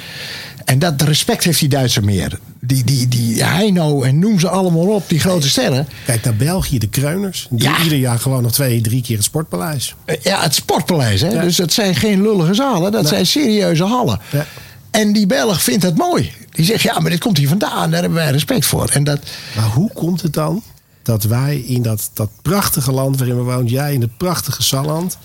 [0.66, 2.40] en dat respect heeft die Duitser meer.
[2.60, 5.88] Die, die, die Heino en noem ze allemaal op, die grote sterren.
[6.06, 7.48] Kijk naar België, de Kreuners.
[7.50, 7.84] Die Ja.
[7.84, 9.96] ieder jaar gewoon nog twee, drie keer het Sportpaleis.
[10.22, 11.22] Ja, het sportpaleis.
[11.22, 11.28] Hè?
[11.30, 11.42] Ja.
[11.42, 12.92] Dus dat zijn geen lullige zalen.
[12.92, 13.12] Dat Nee.
[13.12, 14.20] zijn serieuze hallen.
[14.32, 14.46] Ja.
[14.92, 16.32] En die Belg vindt dat mooi.
[16.52, 17.92] Die zegt, ja, maar dit komt hier vandaan.
[17.92, 18.90] Daar hebben wij respect voor.
[18.90, 19.20] En dat,
[19.56, 20.64] Maar hoe komt het dan
[21.06, 25.18] dat wij in dat, dat prachtige land waarin we wonen, jij in het prachtige Salland,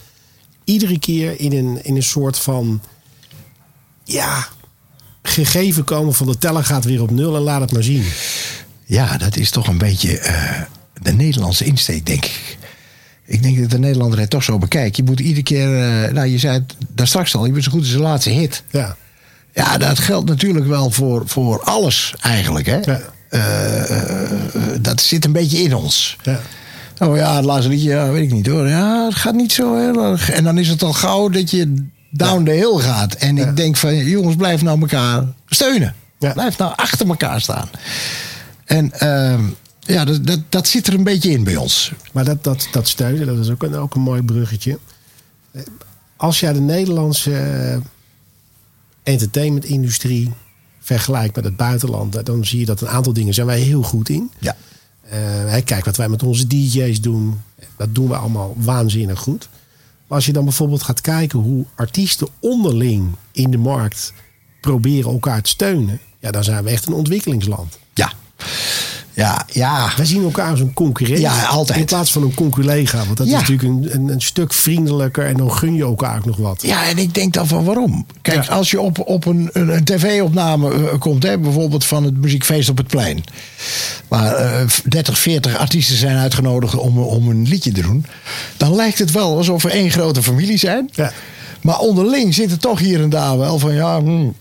[0.64, 2.82] iedere keer in een, in een soort van
[4.04, 4.46] ja,
[5.22, 8.04] gegeven komen van de teller gaat weer op nul en laat het maar zien.
[8.84, 10.60] ja, dat is toch een beetje eh,
[11.02, 12.58] de Nederlandse insteek, denk ik.
[13.24, 14.96] Ik denk dat de Nederlander het toch zo bekijkt.
[14.96, 17.70] Je moet iedere keer, eh, nou je zei het daar straks al, je bent zo
[17.70, 18.62] goed als de laatste hit.
[18.70, 18.96] Ja,
[19.54, 22.66] Ja, dat geldt natuurlijk wel voor, voor alles eigenlijk.
[22.66, 22.78] Hè?
[22.78, 23.00] Ja.
[23.30, 24.30] Eh, eh,
[24.80, 26.16] dat zit een beetje in ons.
[26.22, 26.40] ja.
[26.98, 28.68] Oh ja, het laatste liedje, ja, weet ik niet hoor.
[28.68, 30.30] Ja, het gaat niet zo heel erg.
[30.30, 33.14] En dan is het al gauw dat je down the hill gaat.
[33.14, 35.94] En ik denk van, jongens, blijf nou elkaar steunen.
[36.18, 36.32] Ja.
[36.32, 37.68] Blijf nou achter elkaar staan.
[38.64, 39.42] En ehm,
[39.80, 41.92] ja, dat, dat, dat zit er een beetje in bij ons.
[42.12, 44.78] Maar dat, dat, dat steunen, dat is ook een, ook een mooi bruggetje.
[46.16, 47.76] Als jij de Nederlandse eh,
[49.02, 50.32] entertainmentindustrie
[50.96, 53.82] vergelijkt met het buitenland, eh, dan zie je dat een aantal dingen zijn wij heel
[53.82, 54.30] goed in.
[54.38, 54.56] Ja.
[55.00, 57.40] Eh, kijk wat wij met onze DJ's doen.
[57.76, 59.48] Dat doen we allemaal waanzinnig goed.
[60.06, 64.12] Maar als je dan bijvoorbeeld gaat kijken hoe artiesten onderling in de markt
[64.60, 66.00] proberen elkaar te steunen.
[66.18, 67.78] Ja, dan zijn we echt een ontwikkelingsland.
[67.94, 68.12] Ja.
[69.20, 69.90] Ja, ja.
[69.96, 71.18] Wij zien elkaar als een concurrent.
[71.18, 71.78] Ja, altijd.
[71.78, 73.04] In plaats van een conculega.
[73.04, 73.40] Want dat Ja.
[73.40, 75.26] is natuurlijk een, een, een stuk vriendelijker.
[75.26, 76.62] En dan gun je elkaar ook nog wat.
[76.62, 78.06] Ja, en ik denk dan van waarom?
[78.22, 78.52] Kijk, Ja.
[78.54, 82.68] als je op, op een, een, een tv-opname eh, komt, hè, bijvoorbeeld van het muziekfeest
[82.68, 83.24] op het plein.
[84.08, 88.06] Waar eh, 30, 40 artiesten zijn uitgenodigd om, om een liedje te doen.
[88.56, 90.90] Dan lijkt het wel alsof we één grote familie zijn.
[90.92, 91.12] Ja.
[91.60, 94.34] Maar onderling zit het toch hier en daar wel van ja, hmm,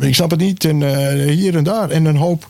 [0.00, 0.64] ik snap het niet.
[0.64, 1.90] En eh, hier en daar.
[1.90, 2.46] En een hoop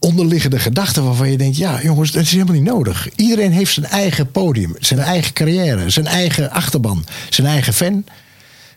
[0.00, 3.08] onderliggende gedachten waarvan je denkt: ja, jongens, dat is helemaal niet nodig.
[3.16, 8.04] Iedereen heeft zijn eigen podium, zijn eigen carrière, zijn eigen achterban, zijn eigen fan.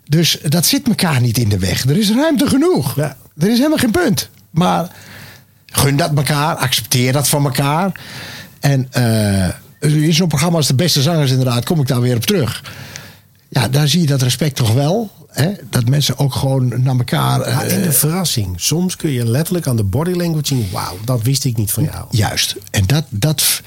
[0.07, 1.83] Dus dat zit elkaar niet in de weg.
[1.83, 2.95] Er is ruimte genoeg.
[2.95, 3.17] Ja.
[3.37, 4.29] Er is helemaal geen punt.
[4.49, 4.89] Maar
[5.65, 7.91] gun dat elkaar, accepteer dat van elkaar.
[8.59, 9.47] En eh,
[9.79, 12.63] in zo'n programma als De Beste Zangers, inderdaad, kom ik daar weer op terug.
[13.53, 15.11] Ja, daar zie je dat respect toch wel.
[15.27, 15.49] Hè?
[15.69, 17.41] Dat mensen ook gewoon naar elkaar.
[17.41, 18.53] eh, Ja, en de verrassing.
[18.55, 20.67] Soms kun je letterlijk aan de body language zien.
[20.71, 22.05] Wauw, dat wist ik niet van jou.
[22.09, 22.55] Juist.
[22.71, 23.61] En dat, dat.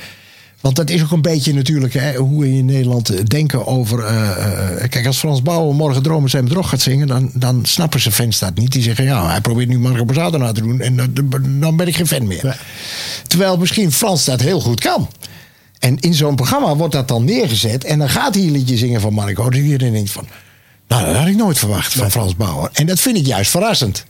[0.60, 4.04] Want dat is ook een beetje natuurlijk hè, hoe we in Nederland denken over.
[4.04, 7.06] eh, eh, kijk, als Frans Bouwer morgen Dromen zijn bedrog gaat zingen.
[7.06, 8.72] Dan, dan snappen ze fans dat niet.
[8.72, 10.80] Die zeggen: ja, hij probeert nu Marco Borsato na te doen.
[10.80, 12.58] En dan- dan ben ik geen fan meer.
[13.26, 15.08] Terwijl misschien Frans dat heel goed kan.
[15.78, 17.84] En in zo'n programma wordt dat dan neergezet.
[17.84, 19.50] En dan gaat hij een liedje zingen van Marco.
[19.50, 20.26] Dus iedereen denkt van.
[20.88, 22.70] Nou, dat had ik nooit verwacht van Frans Bauer.
[22.72, 24.04] En dat vind ik juist verrassend.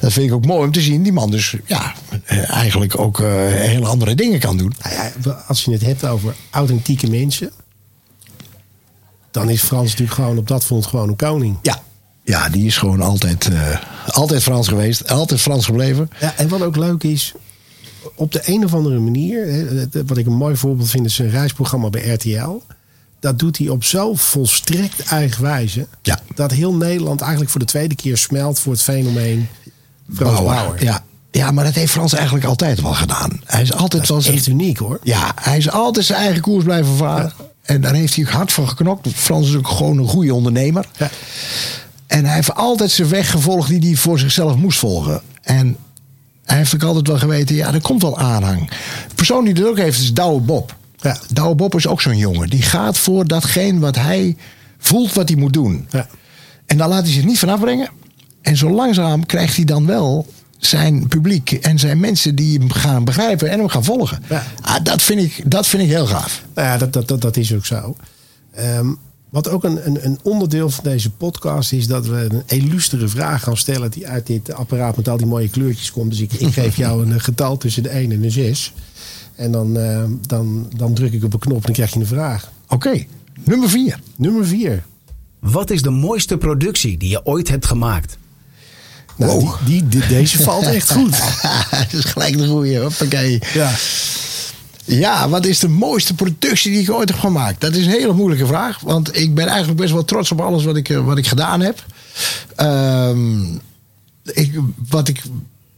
[0.00, 1.02] Dat vind ik ook mooi om te zien.
[1.02, 1.94] Die man dus ja,
[2.24, 4.72] eh, eigenlijk ook eh, hele andere dingen kan doen.
[4.82, 7.50] Nou ja, als je het hebt over authentieke mensen.
[9.30, 11.58] Dan is Frans natuurlijk gewoon op dat front gewoon een koning.
[11.62, 11.82] Ja,
[12.22, 15.10] ja die is gewoon altijd, eh, altijd Frans geweest.
[15.10, 16.10] Altijd Frans gebleven.
[16.20, 17.34] Ja, en wat ook leuk is,
[18.14, 19.66] op de een of andere manier,
[20.06, 22.62] wat ik een mooi voorbeeld vind, is een reisprogramma bij RTL.
[23.20, 25.86] Dat doet hij op zo volstrekt eigen wijze.
[26.02, 26.18] Ja.
[26.34, 29.48] Dat heel Nederland eigenlijk voor de tweede keer smelt voor het fenomeen
[30.14, 30.84] Frans Bauer.
[30.84, 33.40] Ja, Ja, maar dat heeft Frans eigenlijk altijd wel gedaan.
[33.44, 34.98] Hij is altijd Dat is echt uniek hoor.
[35.02, 37.32] Ja, hij is altijd zijn eigen koers blijven varen.
[37.62, 39.08] En daar heeft hij ook hard voor geknokt.
[39.14, 40.86] Frans is ook gewoon een goede ondernemer.
[40.96, 41.10] Ja.
[42.06, 45.22] En hij heeft altijd zijn weg gevolgd die hij voor zichzelf moest volgen.
[45.42, 45.76] En
[46.56, 48.70] heeft ook altijd wel geweten, ja, er komt wel aanhang.
[49.08, 50.76] De persoon die dat ook heeft is Douwe Bob.
[50.96, 51.18] Ja.
[51.32, 52.50] Douwe Bob is ook zo'n jongen.
[52.50, 54.36] Die gaat voor datgene wat hij
[54.78, 55.86] voelt wat hij moet doen.
[55.90, 56.06] Ja.
[56.66, 57.90] En daar laat hij zich niet van afbrengen.
[58.42, 60.26] En zo langzaam krijgt hij dan wel
[60.58, 64.22] zijn publiek en zijn mensen die hem gaan begrijpen en hem gaan volgen.
[64.28, 64.42] Ja.
[64.60, 66.42] Ah, dat, vind ik, dat vind ik heel gaaf.
[66.54, 67.96] Nou ja, dat, dat, dat, dat is ook zo.
[68.54, 68.92] Ehm,
[69.30, 73.42] wat ook een, een, een onderdeel van deze podcast is dat we een illustere vraag
[73.42, 76.10] gaan stellen die uit dit apparaat met al die mooie kleurtjes komt.
[76.10, 78.72] Dus ik, ik geef jou een getal tussen de 1 en de 6.
[79.34, 82.06] En dan, ehm, dan, dan druk ik op een knop en dan krijg je een
[82.06, 82.50] vraag.
[82.68, 83.04] Oké,
[83.44, 84.00] nummer vier.
[84.16, 84.82] Nummer 4.
[85.38, 88.18] Wat is de mooiste productie die je ooit hebt gemaakt?
[89.16, 89.54] Nou, Wow.
[89.66, 91.10] die, die, die- deze valt echt goed.
[91.70, 92.78] dat is gelijk de goeie.
[92.80, 93.38] Hoppakee.
[93.54, 93.70] Ja.
[94.88, 97.60] Ja, wat is de mooiste productie die ik ooit heb gemaakt?
[97.60, 98.80] Dat is een hele moeilijke vraag.
[98.80, 101.60] Want ik ben eigenlijk best wel trots op alles wat ik, eh, wat ik gedaan
[101.60, 101.84] heb.
[102.56, 103.42] Ehm,
[104.24, 105.22] ik, wat ik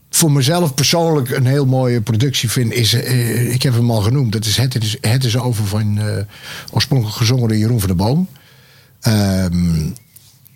[0.09, 2.93] voor mezelf persoonlijk een heel mooie productie vind, is.
[2.93, 4.31] eh, ik heb hem al genoemd.
[4.31, 5.97] Dat is Het is, het is over van.
[5.99, 6.23] eh,
[6.71, 8.27] oorspronkelijk gezongen door Jeroen van der Boom.
[9.01, 9.85] Ehm,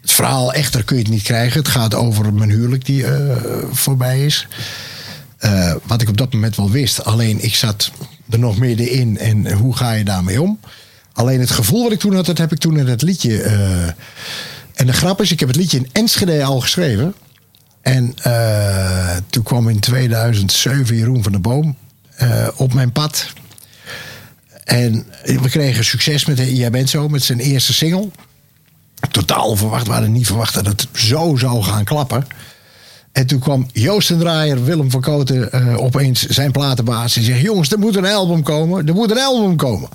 [0.01, 1.59] het verhaal echter kun je het niet krijgen.
[1.59, 3.05] Het gaat over mijn huwelijk die
[3.71, 4.47] voorbij is.
[5.83, 7.03] Wat ik op dat moment wel wist.
[7.03, 7.91] Alleen ik zat
[8.29, 9.17] er nog middenin.
[9.17, 10.59] En hoe ga je daarmee om?
[11.13, 13.41] Alleen het gevoel wat ik toen had, dat heb ik toen in het liedje.
[13.41, 13.87] eh,
[14.73, 17.13] en de grap is, ik heb het liedje in Enschede al geschreven.
[17.81, 21.77] En eh, toen kwam in 2007 Jeroen van der Boom
[22.15, 23.33] eh, op mijn pad.
[24.63, 28.09] En we kregen succes met Jij bent zo, met zijn eerste single.
[29.11, 32.27] Totaal onverwacht, we hadden niet verwacht dat het zo zou gaan klappen.
[33.15, 37.15] En toen kwam Joost en Draaier, Willem van Koten, eh, opeens zijn platenbaas.
[37.15, 38.87] En zegt, jongens, er moet een album komen.
[38.87, 39.89] Er moet een album komen.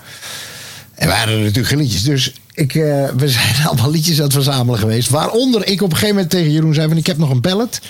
[0.95, 2.03] En wij hadden natuurlijk liedjes.
[2.03, 5.09] Dus ik, eh, we zijn allemaal liedjes aan het verzamelen geweest.
[5.09, 6.89] Waaronder ik op een gegeven moment tegen Jeroen zei...
[6.89, 7.81] Van, ik heb nog een ballad.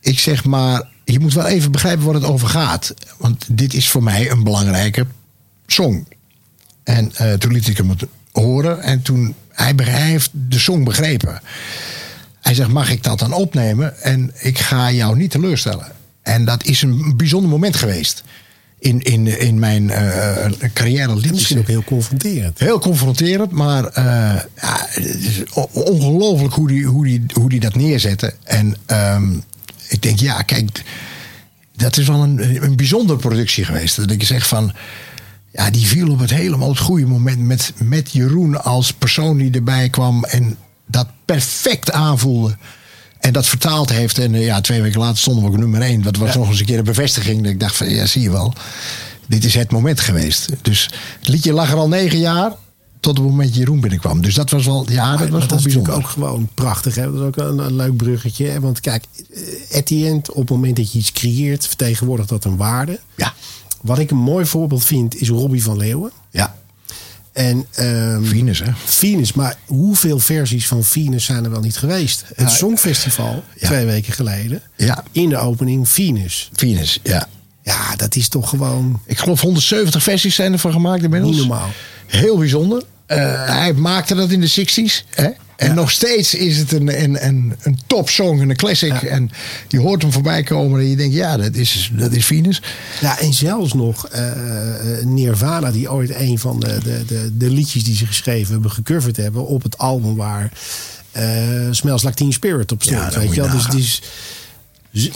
[0.00, 2.94] Ik zeg maar, je moet wel even begrijpen waar het over gaat.
[3.18, 5.06] Want dit is voor mij een belangrijke
[5.66, 6.06] song.
[6.84, 8.82] En eh, toen liet ik hem het horen.
[8.82, 11.40] En toen, hij, hij heeft de song begrepen.
[12.50, 14.02] Hij zegt, mag ik dat dan opnemen?
[14.02, 15.92] En ik ga jou niet teleurstellen.
[16.22, 18.24] En dat is een bijzonder moment geweest.
[18.78, 21.32] In, in, in mijn eh carrière liedjes.
[21.32, 22.58] Misschien ook heel confronterend.
[22.58, 24.04] Heel confronterend, maar eh,
[24.60, 28.34] ja, het is o- ongelooflijk hoe die, hoe, die, hoe die dat neerzette.
[28.44, 29.32] En ehm,
[29.88, 30.82] ik denk, ja, kijk,
[31.76, 33.96] dat is wel een, een bijzondere productie geweest.
[33.96, 34.72] Dat ik zeg van,
[35.52, 39.50] ja, die viel op het helemaal het goede moment met, met Jeroen als persoon die
[39.50, 40.56] erbij kwam en
[40.90, 42.56] dat perfect aanvoelde.
[43.20, 44.18] En dat vertaald heeft.
[44.18, 46.02] En eh, ja, twee weken later stonden we op nummer één.
[46.02, 47.42] Dat was nog eens een keer een bevestiging.
[47.42, 48.52] Dat ik dacht van, ja, zie je wel.
[49.26, 50.48] Dit is het moment geweest.
[50.62, 52.52] Dus het liedje lag er al negen jaar.
[53.00, 54.22] Tot het moment Jeroen binnenkwam.
[54.22, 55.94] Dus dat was wel, ja, dat Maar was wel dat is bijzonder.
[55.94, 56.94] ook gewoon prachtig.
[56.94, 57.04] Hè?
[57.04, 58.46] Dat is ook een, een leuk bruggetje.
[58.46, 58.60] Hè?
[58.60, 62.44] Want kijk, eh, at the end, op het moment dat je iets creëert, vertegenwoordigt dat
[62.44, 63.00] een waarde.
[63.16, 63.34] Ja,
[63.80, 66.10] Wat ik een mooi voorbeeld vind, is Robbie van Leeuwen.
[66.30, 66.58] ja.
[67.32, 68.70] En ehm, Venus, hè?
[68.84, 72.24] Venus, maar hoeveel versies van Venus zijn er wel niet geweest?
[72.34, 73.66] Het Songfestival, ja.
[73.68, 74.62] twee weken geleden.
[74.76, 75.04] Ja.
[75.12, 76.50] In de opening Venus.
[76.52, 77.28] Venus, ja.
[77.62, 81.36] Ja, dat is toch gewoon Ik geloof 170 versies zijn ervan gemaakt inmiddels.
[81.36, 81.68] niet normaal.
[82.06, 82.82] Heel bijzonder.
[83.06, 85.06] Eh, hij maakte dat in de 60s.
[85.10, 85.28] Hè?
[85.60, 85.74] En Ja.
[85.74, 88.92] nog steeds is het een, een, een, een top song en een classic.
[89.02, 89.08] Ja.
[89.08, 89.30] En
[89.68, 92.62] je hoort hem voorbij komen en je denkt, ja, dat is, dat is Venus.
[93.00, 97.50] Ja, en zelfs nog eh, eh, Nirvana, die ooit een van de, de, de, de
[97.50, 100.52] liedjes die ze geschreven hebben, gecoverd hebben op het album waar
[101.12, 101.22] eh
[101.70, 102.98] Smells Like Teen Spirit op stond.
[102.98, 103.50] Ja, dat weet je wel?
[103.70, 104.02] Dus,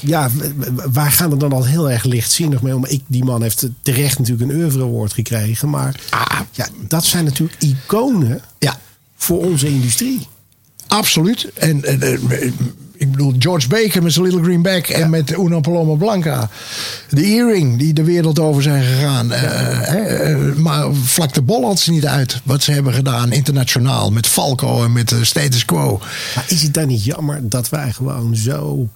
[0.01, 0.43] ja, w-
[0.75, 2.85] w- wij gaan er dan al heel erg lichtzinnig mee om.
[2.87, 5.71] Ik, die man heeft terecht natuurlijk een oeuvre award gekregen.
[5.71, 6.41] Maar Ah.
[6.53, 8.79] ja, dat zijn natuurlijk iconen Ja,
[9.17, 10.27] voor onze industrie.
[10.97, 11.51] Absoluut.
[11.55, 12.51] En eh,
[12.97, 16.51] ik bedoel, George Baker met zijn Little Green Bag en met Una Paloma Blanca.
[17.09, 19.33] De Earring, die de wereld over zijn gegaan.
[19.33, 24.11] Eh, eh, maar vlak de bol had ze niet uit wat ze hebben gedaan internationaal.
[24.11, 26.01] Met Falco en met de Status Quo.
[26.35, 28.89] Maar is het dan niet jammer dat wij gewoon zo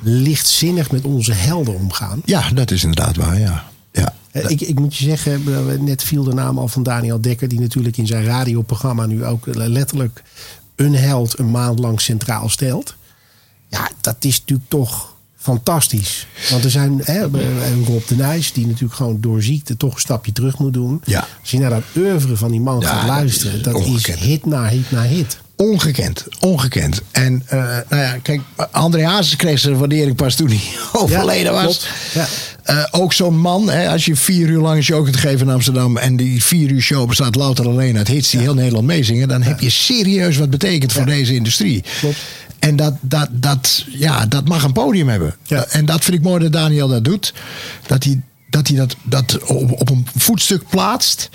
[0.00, 2.22] lichtzinnig met onze helden omgaan?
[2.24, 3.64] Ja, dat is inderdaad waar, ja.
[3.92, 4.14] ja.
[4.32, 5.42] Ik, ik moet je zeggen,
[5.84, 9.46] net viel de naam al van Daniel Dekker, die natuurlijk in zijn radioprogramma nu ook
[9.54, 10.22] letterlijk
[10.80, 12.94] een held een maand lang centraal stelt.
[13.68, 16.26] Ja, dat is natuurlijk toch fantastisch.
[16.50, 17.20] Want er zijn hè,
[17.84, 21.02] Rob de Nijs, die natuurlijk gewoon door ziekte toch een stapje terug moet doen.
[21.04, 21.26] Ja.
[21.40, 24.06] Als je naar dat oeuvre van die man Ja, gaat dat luisteren, is dat is
[24.06, 25.38] hit na hit na hit.
[25.60, 27.00] Ongekend, ongekend.
[27.10, 28.40] En uh, nou ja, kijk,
[28.70, 30.60] André Hazes kreeg zijn waardering pas toen hij
[31.02, 31.86] overleden Ja, was.
[32.14, 32.26] Ja.
[32.62, 35.52] Eh, ook zo'n man, hè, als je vier uur lang een show kunt geven in
[35.52, 35.96] Amsterdam...
[35.96, 39.28] en die vier uur show bestaat louter alleen uit hits die heel Nederland meezingen...
[39.28, 41.84] dan heb je serieus wat betekend voor deze industrie.
[42.00, 42.16] Klopt.
[42.58, 45.36] En dat, dat, dat, ja, dat mag een podium hebben.
[45.68, 47.34] En dat vind ik mooi dat Daniel dat doet.
[47.86, 51.28] Dat hij dat, hij dat, dat op, op een voetstuk plaatst.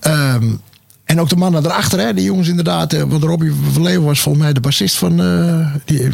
[0.00, 0.50] Ehm,
[1.14, 2.92] en ook de mannen erachter, hè, die jongens inderdaad.
[2.92, 5.20] eh, Want Robbie van Leeuwen was volgens mij de bassist van.
[5.22, 6.12] eh die, eh,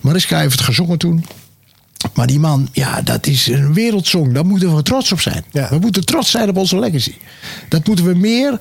[0.00, 1.24] Mariska heeft het gezongen toen.
[2.14, 4.32] Maar die man, ja, dat is een wereldsong.
[4.34, 5.44] Daar moeten we trots op zijn.
[5.50, 5.68] Ja.
[5.70, 7.14] We moeten trots zijn op onze legacy.
[7.68, 8.58] Dat moeten we meer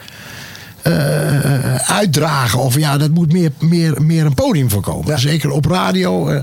[1.87, 2.59] uitdragen.
[2.59, 5.07] Of ja, dat moet meer, meer, meer een podium voorkomen.
[5.07, 5.17] Ja.
[5.17, 6.27] Zeker op radio.
[6.29, 6.39] eh,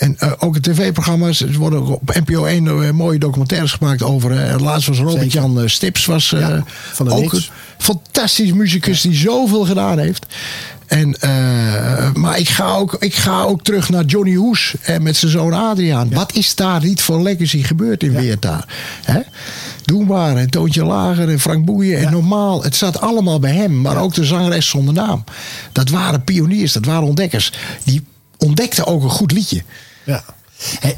[0.00, 1.40] en eh, ook in tv-programma's.
[1.40, 4.32] Er worden op NPO 1 eh, mooie documentaires gemaakt over.
[4.32, 6.06] eh, laatst was Robert-Jan Stips.
[6.06, 7.44] Was, Ja, van de ook een
[7.78, 10.26] fantastisch muzikus die zoveel gedaan heeft.
[10.86, 11.16] En,
[12.14, 15.52] maar ik ga, ook, ik ga ook terug naar Johnny Hoes en met zijn zoon
[15.52, 16.10] Adriaan.
[16.10, 18.64] Wat is daar niet voor legacy gebeurd in Weerta?
[19.04, 19.20] Hè?
[19.84, 21.98] Doenbaar en Toontje Lager en Frank Boeien.
[21.98, 23.80] En normaal, het zat allemaal bij hem.
[23.80, 25.24] Maar ook de zangeres zonder naam.
[25.72, 27.52] Dat waren pioniers, dat waren ontdekkers.
[27.84, 28.04] Die
[28.38, 29.62] ontdekten ook een goed liedje.
[30.04, 30.24] Ja.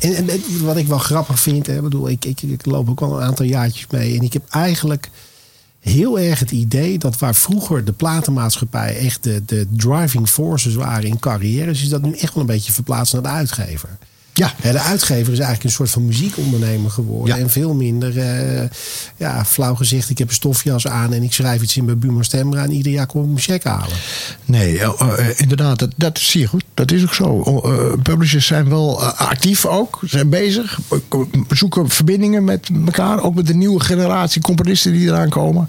[0.01, 0.29] En,
[0.63, 3.47] wat ik wel grappig vind, hè, bedoel, ik, ik, ik loop ook al een aantal
[3.47, 4.17] jaartjes mee.
[4.17, 5.11] En ik heb eigenlijk
[5.81, 11.09] heel erg het idee dat waar vroeger de platenmaatschappij echt de, de driving forces waren
[11.09, 13.99] in carrières, is dat nu echt wel een beetje verplaatst naar de uitgever.
[14.35, 14.55] Ja.
[14.61, 17.37] De uitgever is eigenlijk een soort van muziekondernemer geworden.
[17.37, 17.43] Ja.
[17.43, 18.69] En veel minder, eh,
[19.17, 22.23] ja, flauw gezegd, ik heb een stofjas aan en ik schrijf iets in bij Buma
[22.23, 23.97] Stemra en ieder jaar kom ik mijn check halen.
[24.45, 26.65] Nee, eh, eh, inderdaad, dat, dat zie je goed.
[26.75, 27.43] Dat is ook zo.
[27.45, 30.79] O, eh, publishers zijn wel actief ook, zijn bezig.
[31.49, 33.23] Zoeken verbindingen met elkaar.
[33.23, 35.69] Ook met de nieuwe generatie componisten die eraan komen.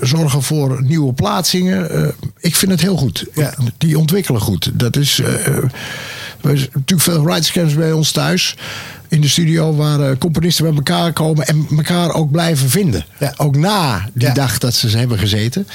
[0.00, 2.14] Zorgen voor nieuwe plaatsingen.
[2.38, 3.26] Ik vind het heel goed.
[3.34, 3.54] Ja.
[3.78, 4.70] Die ontwikkelen goed.
[4.74, 5.22] Dat is.
[6.44, 8.56] We hebben natuurlijk veel writerscams bij ons thuis.
[9.08, 13.04] In de studio waar eh, componisten bij elkaar komen en elkaar ook blijven vinden.
[13.18, 13.34] Ja.
[13.36, 14.34] Ook na die Ja.
[14.34, 15.66] dag dat ze ze hebben gezeten.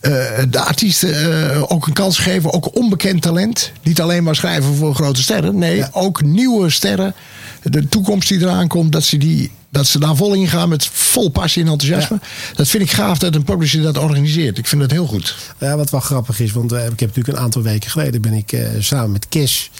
[0.00, 0.12] Eh,
[0.50, 3.72] de artiesten eh, ook een kans geven, ook onbekend talent.
[3.82, 5.58] Niet alleen maar schrijven voor grote sterren.
[5.58, 5.88] Nee, Ja.
[5.92, 7.14] ook nieuwe sterren.
[7.62, 10.86] De toekomst die eraan komt, dat ze, die, dat ze daar vol in gaan met
[10.86, 12.20] vol passie en enthousiasme.
[12.54, 14.58] Dat vind ik gaaf dat een publisher dat organiseert.
[14.58, 15.36] Ik vind dat heel goed.
[15.60, 18.32] Ja, wat wel grappig is, want eh, ik heb natuurlijk een aantal weken geleden ben
[18.32, 19.70] ik eh, samen met Kes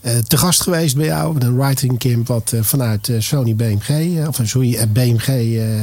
[0.00, 1.34] eh, te gast geweest bij jou.
[1.34, 5.80] Met een writing camp wat vanuit Sony BMG, of sorry, BMG eh,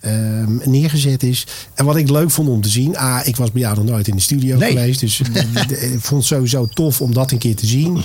[0.00, 1.46] ehm, neergezet is.
[1.74, 4.08] En wat ik leuk vond om te zien, ah, ik was bij jou nog nooit
[4.08, 4.68] in de studio Nee.
[4.72, 5.00] geweest.
[5.00, 5.20] Dus
[5.94, 8.02] ik vond het sowieso tof om dat een keer te zien.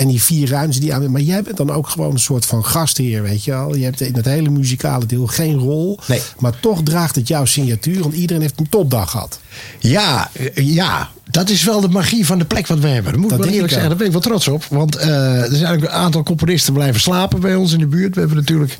[0.00, 1.10] En die vier ruimtes die aan.
[1.10, 3.74] Maar jij bent dan ook gewoon een soort van gastheer, weet je wel.
[3.74, 5.98] Je hebt in het hele muzikale deel geen rol.
[6.06, 6.20] Nee.
[6.38, 9.40] Maar toch draagt het jouw signatuur, want iedereen heeft een topdag gehad.
[9.78, 13.12] Ja, eh, ja, dat is wel de magie van de plek wat we hebben.
[13.12, 13.88] Dat moet Dat ik wel eerlijk ik zeggen.
[13.88, 14.64] Daar ben ik wel trots op.
[14.64, 18.14] Want eh, er zijn ook een aantal componisten blijven slapen bij ons in de buurt.
[18.14, 18.78] We hebben natuurlijk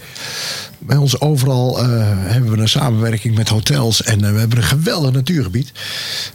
[0.79, 4.03] bij ons overal eh, hebben we een samenwerking met hotels.
[4.03, 5.73] En we hebben een geweldig natuurgebied.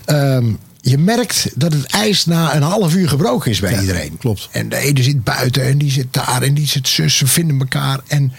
[0.06, 0.46] Ehm,
[0.90, 4.18] je merkt dat het ijs na een half uur gebroken is bij Ja, iedereen.
[4.18, 4.48] klopt.
[4.52, 7.18] En de ene zit buiten en die zit daar en die zit zus.
[7.18, 8.00] Ze vinden elkaar.
[8.08, 8.32] En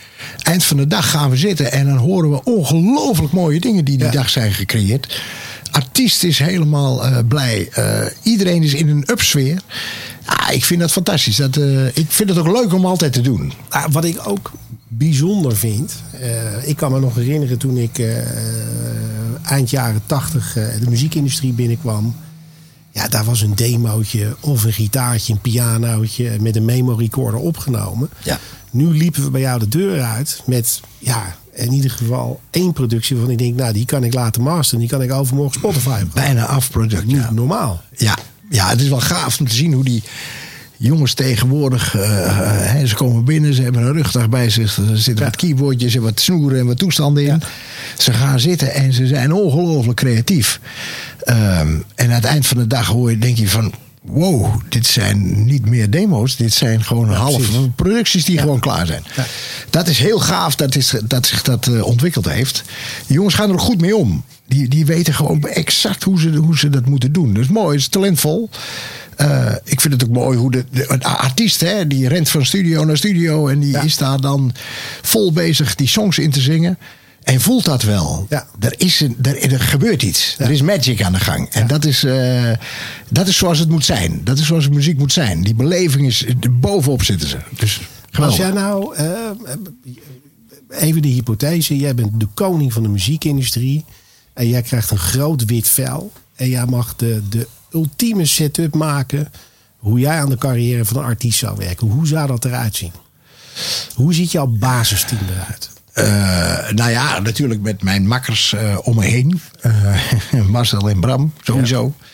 [0.42, 1.72] eind van de dag gaan we zitten.
[1.72, 4.12] En dan horen we ongelooflijk mooie dingen die die Ja.
[4.12, 5.20] dag zijn gecreëerd.
[5.70, 7.68] Artiest is helemaal eh, blij.
[7.72, 9.60] Eh, iedereen is in een upsfeer.
[10.24, 11.36] Ah, ik vind dat fantastisch.
[11.36, 13.52] Dat, eh, ik vind het ook leuk om altijd te doen.
[13.68, 14.52] Ah, wat ik ook
[14.88, 15.92] bijzonder vind.
[16.64, 18.02] ik kan me nog herinneren toen ik
[19.48, 22.14] eind jaren tachtig de muziekindustrie binnenkwam.
[22.96, 28.08] Ja, daar was een demootje of een gitaartje, een pianootje met een memo recorder opgenomen.
[28.22, 28.38] Ja.
[28.70, 33.16] Nu liepen we bij jou de deur uit met, ja, in ieder geval één productie
[33.16, 34.80] waarvan ik denk, nou, die kan ik laten masteren.
[34.80, 36.04] Die kan ik overmorgen Spotify.
[36.14, 37.06] Bijna afproduct.
[37.06, 37.30] Niet Ja.
[37.30, 37.82] normaal.
[37.96, 38.16] Ja,
[38.50, 40.02] ja, het is wel gaaf om te zien hoe die
[40.76, 41.96] jongens tegenwoordig.
[41.96, 44.76] eh, eh, ze komen binnen, ze hebben een rugdag bij zich.
[44.76, 47.42] Er zitten wat keyboardjes en wat snoeren en wat toestanden in.
[47.98, 50.60] Ze gaan zitten en ze zijn ongelooflijk creatief.
[51.18, 53.72] Ehm, en aan het eind van de dag hoor je, denk je van.
[54.02, 56.36] Wow, dit zijn niet meer demo's.
[56.36, 57.68] Dit zijn gewoon halve precies.
[57.76, 59.02] producties die gewoon klaar zijn.
[59.16, 59.24] Ja.
[59.70, 62.62] Dat is heel gaaf dat, is, dat zich dat eh, ontwikkeld heeft.
[63.06, 64.24] Jongens gaan er goed mee om.
[64.48, 67.32] Die, die weten gewoon exact hoe ze, hoe ze dat moeten doen.
[67.34, 68.50] Dus mooi, het is talentvol.
[69.16, 72.96] Eh, ik vind het ook mooi hoe de, artiest, hè, die rent van studio naar
[72.96, 73.48] studio.
[73.48, 73.80] En die Ja.
[73.82, 74.52] is daar dan
[75.02, 76.78] vol bezig die songs in te zingen.
[77.22, 78.26] En voelt dat wel.
[78.28, 78.46] Ja.
[78.60, 80.34] Er, is een, er, er gebeurt iets.
[80.38, 81.48] Er is magic aan de gang.
[81.48, 82.50] En dat is, eh,
[83.08, 84.20] dat is zoals het moet zijn.
[84.24, 85.42] Dat is zoals muziek moet zijn.
[85.42, 87.36] Die beleving is, bovenop zitten ze.
[87.56, 87.80] Dus
[88.12, 89.06] Als jij nou, eh,
[90.70, 93.84] even de hypothese, jij bent de koning van de muziekindustrie
[94.34, 97.46] en jij krijgt een groot wit vel En jij mag de, de
[97.76, 99.32] ultieme setup maken.
[99.76, 101.88] Hoe jij aan de carrière van een artiest zou werken.
[101.88, 102.92] Hoe zou dat eruit zien?
[103.94, 105.70] Hoe ziet jouw basisteam eruit?
[105.94, 109.40] Uh, nou ja, natuurlijk met mijn makkers uh, om me heen.
[110.32, 111.94] Uh, Marcel en Bram, sowieso.
[111.98, 112.06] Ja.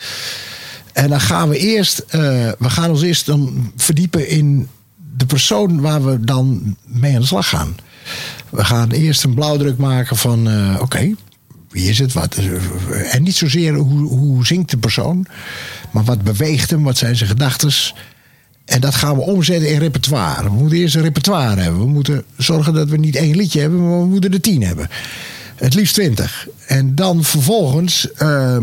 [0.93, 4.69] En dan gaan we eerst, we gaan ons eerst dan verdiepen in
[5.17, 7.75] de persoon waar we dan mee aan de slag gaan.
[8.51, 11.15] We gaan eerst een blauwdruk maken van, oké, okay,
[11.73, 12.13] wie is het?
[12.13, 12.39] Wat,
[13.11, 15.27] en niet zozeer hoe, hoe zingt de persoon,
[15.91, 17.73] maar wat beweegt hem, wat zijn zijn gedachten.
[18.65, 20.43] En dat gaan we omzetten in repertoire.
[20.43, 21.81] We moeten eerst een repertoire hebben.
[21.81, 24.89] We moeten zorgen dat we niet één liedje hebben, maar we moeten er tien hebben.
[25.57, 26.49] Het liefst twintig.
[26.67, 28.57] En dan vervolgens uh,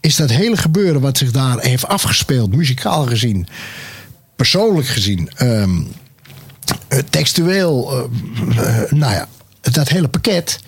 [0.00, 3.46] is dat hele gebeuren wat zich daar heeft afgespeeld, muzikaal gezien,
[4.36, 5.64] persoonlijk gezien, uh,
[7.10, 8.08] textueel,
[8.48, 9.28] uh, nou ja,
[9.60, 10.60] dat hele pakket,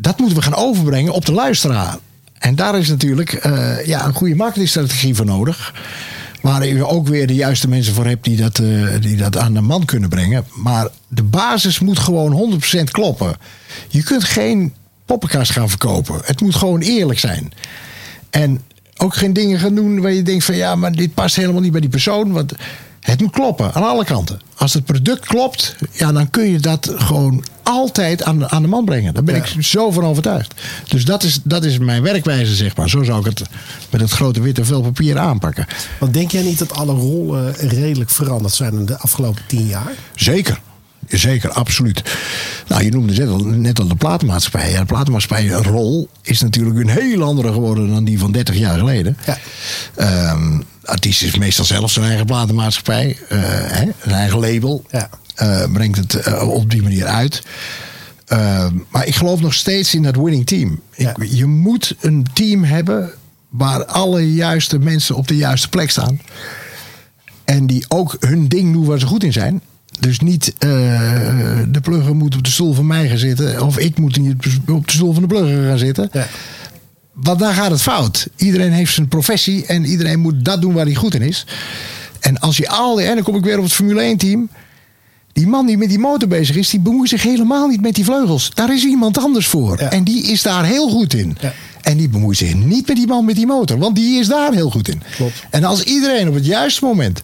[0.00, 1.98] dat moeten we gaan overbrengen op de luisteraar.
[2.38, 5.74] En daar is natuurlijk uh, ja, een goede marketingstrategie voor nodig.
[6.40, 9.54] Waar je ook weer de juiste mensen voor hebt die dat, uh, die dat aan
[9.54, 10.44] de man kunnen brengen.
[10.54, 13.36] Maar de basis moet gewoon 100% kloppen.
[13.88, 14.74] Je kunt geen
[15.04, 16.20] poppenkast gaan verkopen.
[16.24, 17.52] Het moet gewoon eerlijk zijn.
[18.30, 18.60] En
[18.96, 21.72] ook geen dingen gaan doen waar je denkt van ja, maar dit past helemaal niet
[21.72, 22.32] bij die persoon.
[22.32, 22.52] Want
[23.00, 24.40] het moet kloppen aan alle kanten.
[24.56, 28.84] Als het product klopt, ja, dan kun je dat gewoon altijd aan, aan de man
[28.84, 29.14] brengen.
[29.14, 29.44] Daar ben ja.
[29.44, 30.54] ik zo van overtuigd.
[30.88, 32.88] Dus dat is, dat is mijn werkwijze, zeg maar.
[32.88, 33.42] Zo zou ik het
[33.90, 35.66] met het grote witte vel papier aanpakken.
[35.98, 39.92] Want denk jij niet dat alle rollen redelijk veranderd zijn in de afgelopen tien jaar?
[40.14, 40.60] Zeker.
[41.18, 42.02] Zeker, absoluut.
[42.68, 44.70] Nou, je noemde net al, net al de platenmaatschappij.
[44.70, 49.16] Ja, de platenmaatschappijrol is natuurlijk een heel andere geworden dan die van 30 jaar geleden.
[49.26, 49.38] Ja.
[50.32, 54.84] Um, artiest is meestal zelf zijn eigen platenmaatschappij, uh, hè, een eigen label.
[54.90, 55.08] Ja.
[55.42, 57.42] Uh, brengt het uh, op die manier uit.
[58.88, 60.80] maar ik geloof nog steeds in dat winning team.
[60.96, 61.16] Ja.
[61.16, 63.10] Ik, je moet een team hebben
[63.48, 66.20] waar alle juiste mensen op de juiste plek staan.
[67.44, 69.62] En die ook hun ding doen waar ze goed in zijn.
[70.00, 70.70] Dus niet uh,
[71.68, 73.62] de plugger moet op de stoel van mij gaan zitten.
[73.62, 74.34] Of ik moet niet
[74.68, 76.08] op de stoel van de plugger gaan zitten.
[76.12, 76.26] Ja.
[77.12, 78.28] Want daar gaat het fout.
[78.36, 81.46] Iedereen heeft zijn professie en iedereen moet dat doen waar hij goed in is.
[82.20, 84.48] En als je al die, en dan kom ik weer op het Formule 1 team.
[85.32, 88.04] Die man die met die motor bezig is, die bemoeit zich helemaal niet met die
[88.04, 88.50] vleugels.
[88.54, 89.80] Daar is iemand anders voor.
[89.80, 89.90] Ja.
[89.90, 91.36] En die is daar heel goed in.
[91.40, 91.52] Ja.
[91.82, 94.52] En die bemoeit zich niet met die man met die motor, want die is daar
[94.52, 95.02] heel goed in.
[95.16, 95.44] Klopt.
[95.50, 97.22] En als iedereen op het juiste moment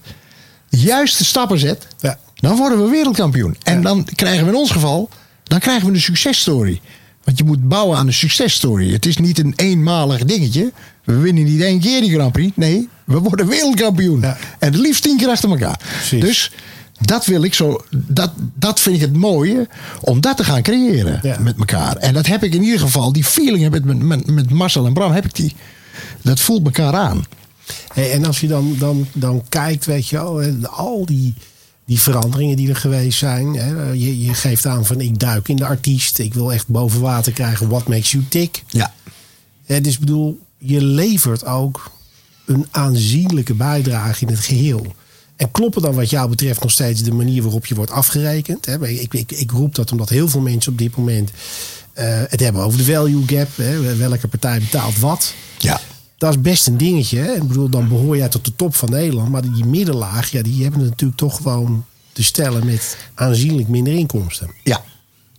[0.68, 2.18] de juiste stappen zet, ja.
[2.37, 3.57] Dan worden we wereldkampioen.
[3.62, 5.09] En dan krijgen we in ons geval,
[5.43, 6.80] dan krijgen we een successtory.
[7.24, 8.93] Want je moet bouwen aan een successtory.
[8.93, 10.72] Het is niet een eenmalig dingetje.
[11.05, 12.57] We winnen niet één keer die Grand Prix.
[12.57, 14.24] Nee, we worden wereldkampioen.
[14.24, 15.80] En het liefst tien keer achter elkaar.
[15.97, 16.20] Precies.
[16.20, 16.53] Dus
[17.01, 17.84] dat wil ik zo.
[17.91, 19.68] Dat, dat vind ik het mooie.
[20.01, 21.39] Om dat te gaan creëren ja.
[21.41, 21.97] met elkaar.
[21.97, 23.12] En dat heb ik in ieder geval.
[23.12, 25.12] Die feeling heb ik met, met, met Marcel en Bram.
[25.12, 25.55] Heb ik die.
[26.22, 27.24] Dat voelt elkaar aan.
[27.95, 31.34] Hey, en als je dan, dan, dan kijkt, weet je wel, al die
[31.87, 33.55] die veranderingen die er geweest zijn.
[33.55, 33.91] Hè.
[33.91, 36.18] Je, je geeft aan van ik duik in de artiest.
[36.18, 37.68] Ik wil echt boven water krijgen.
[37.68, 38.62] What makes you tick?
[38.66, 38.95] Ja.
[39.66, 41.91] En dus bedoel, je levert ook
[42.47, 44.87] een aanzienlijke bijdrage in het geheel.
[45.37, 48.66] En kloppen dan wat jou betreft nog steeds de manier waarop je wordt afgerekend?
[48.66, 48.89] Hè?
[48.89, 52.62] Ik, ik, ik roep dat omdat heel veel mensen op dit moment uh, het hebben
[52.62, 53.49] over de value gap.
[53.57, 53.97] Hè?
[53.97, 55.34] Welke partij betaalt wat?
[55.59, 55.80] Ja
[56.19, 57.19] dat is best een dingetje.
[57.19, 57.33] Hè?
[57.33, 59.31] Ik bedoel, dan behoor jij tot de top van Nederland.
[59.31, 63.93] Maar die middenlaag, ja, die hebben het natuurlijk toch gewoon te stellen met aanzienlijk minder
[63.93, 64.51] inkomsten.
[64.62, 64.83] Ja,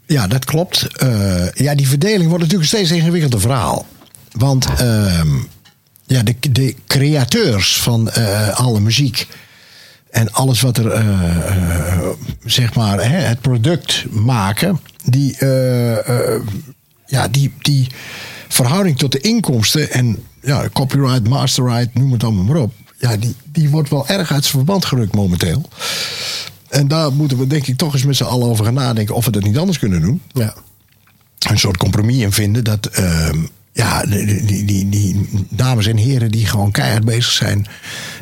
[0.05, 0.87] ja dat klopt.
[1.03, 3.85] Uh, ja, die verdeling wordt natuurlijk een steeds ingewikkelder verhaal.
[4.31, 5.21] Want uh,
[6.05, 9.27] ja, de, de createurs van uh, alle muziek
[10.09, 12.09] en alles wat er, uh,
[12.45, 15.37] zeg maar, hè, het product maken, die,
[17.05, 17.87] ja, die, die
[18.47, 22.73] verhouding tot de inkomsten en ja, copyright, masterright, noem het allemaal maar op.
[22.97, 25.69] Ja, die, die wordt wel erg uit zijn verband gerukt momenteel.
[26.69, 29.25] En daar moeten we denk ik toch eens met z'n allen over gaan nadenken of
[29.25, 30.21] we dat niet anders kunnen doen.
[30.31, 30.53] Ja.
[31.39, 33.29] Een soort compromis in vinden dat uh,
[33.71, 37.67] ja, die, die, die, die, dames en heren die gewoon keihard bezig zijn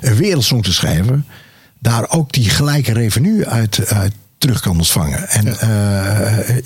[0.01, 1.25] een wereldsong te schrijven,
[1.79, 5.29] daar ook die gelijke revenue uit, uit terug kan ontvangen.
[5.29, 6.57] En ja, uh,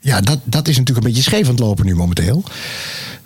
[0.00, 2.44] ja dat, dat is natuurlijk een beetje scheef aan het lopen nu momenteel.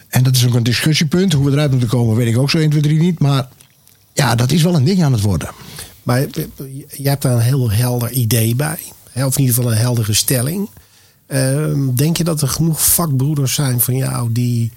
[0.08, 1.32] En dat is ook een discussiepunt.
[1.32, 3.18] Hoe we eruit moeten komen, weet ik ook zo 1, 2, 3 niet.
[3.18, 3.48] Maar
[4.12, 5.50] ja, dat is wel een ding aan het worden.
[6.02, 6.20] Maar
[6.90, 8.78] je hebt daar een heel helder idee bij.
[9.14, 10.68] Of in ieder geval een heldere stelling.
[11.28, 14.72] Uh, denk je dat er genoeg vakbroeders zijn van jou die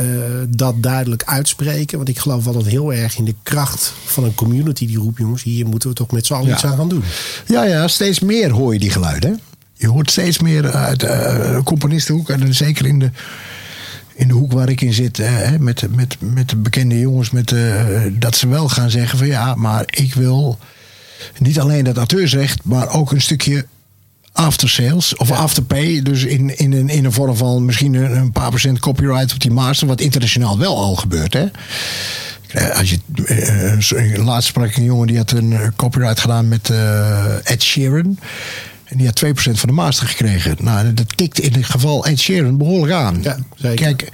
[0.00, 0.06] uh,
[0.48, 1.96] dat duidelijk uitspreken?
[1.96, 5.42] Want ik geloof altijd heel erg in de kracht van een community die roept: jongens,
[5.42, 6.54] hier moeten we toch met z'n allen ja.
[6.54, 7.02] iets aan gaan doen.
[7.46, 9.40] Ja, ja, steeds meer hoor je die geluiden.
[9.74, 13.10] Je hoort steeds meer uit uh, componistenhoek en zeker in de
[14.18, 17.52] in de hoek waar ik in zit, eh, met, met, met de bekende jongens, met,
[17.52, 20.58] eh, dat ze wel gaan zeggen van ja, maar ik wil
[21.38, 23.66] niet alleen dat auteursrecht, maar ook een stukje
[24.32, 26.02] after sales of afterpay.
[26.02, 29.40] Dus in, in, een, in een vorm van misschien een, een paar procent copyright op
[29.40, 31.32] die master, wat internationaal wel al gebeurt.
[31.32, 31.46] Hè?
[32.72, 32.98] Als je,
[33.94, 38.18] uh, laatst sprak ik een jongen die had een copyright gedaan met uh, Ed Sheeran.
[38.88, 40.56] En die had 2% van de master gekregen.
[40.60, 43.18] Nou, dat kikt in het geval Ed Sheeran behoorlijk aan.
[43.22, 43.84] Ja, zeker.
[43.84, 44.10] Kijk,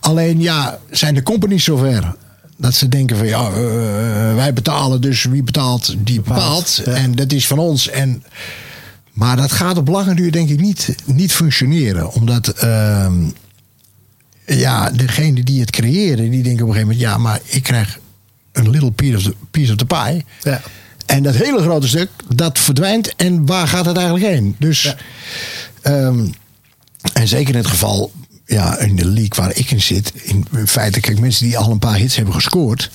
[0.00, 2.14] alleen ja, zijn de companies zover?
[2.56, 3.54] Dat ze denken van ja, uh,
[4.34, 6.80] wij betalen, dus wie betaalt, die bepaalt.
[6.84, 6.92] Ja.
[6.92, 7.88] En dat is van ons.
[7.88, 8.24] En,
[9.12, 12.12] maar dat gaat op lange duur denk ik niet, niet functioneren.
[12.12, 13.12] Omdat uh,
[14.46, 17.00] ja, degene die het creëren, die denken op een gegeven moment...
[17.00, 17.98] ja, maar ik krijg
[18.52, 20.24] een little piece of the, piece of the pie.
[20.42, 20.60] Ja.
[21.12, 23.16] En dat hele grote stuk, dat verdwijnt.
[23.16, 24.56] En waar gaat het eigenlijk heen?
[24.58, 24.96] Dus, Ja.
[25.82, 26.26] ehm,
[27.12, 28.12] en zeker in het geval,
[28.46, 30.12] ja, in de league waar ik in zit.
[30.22, 32.90] In feite, kijk, mensen die al een paar hits hebben gescoord.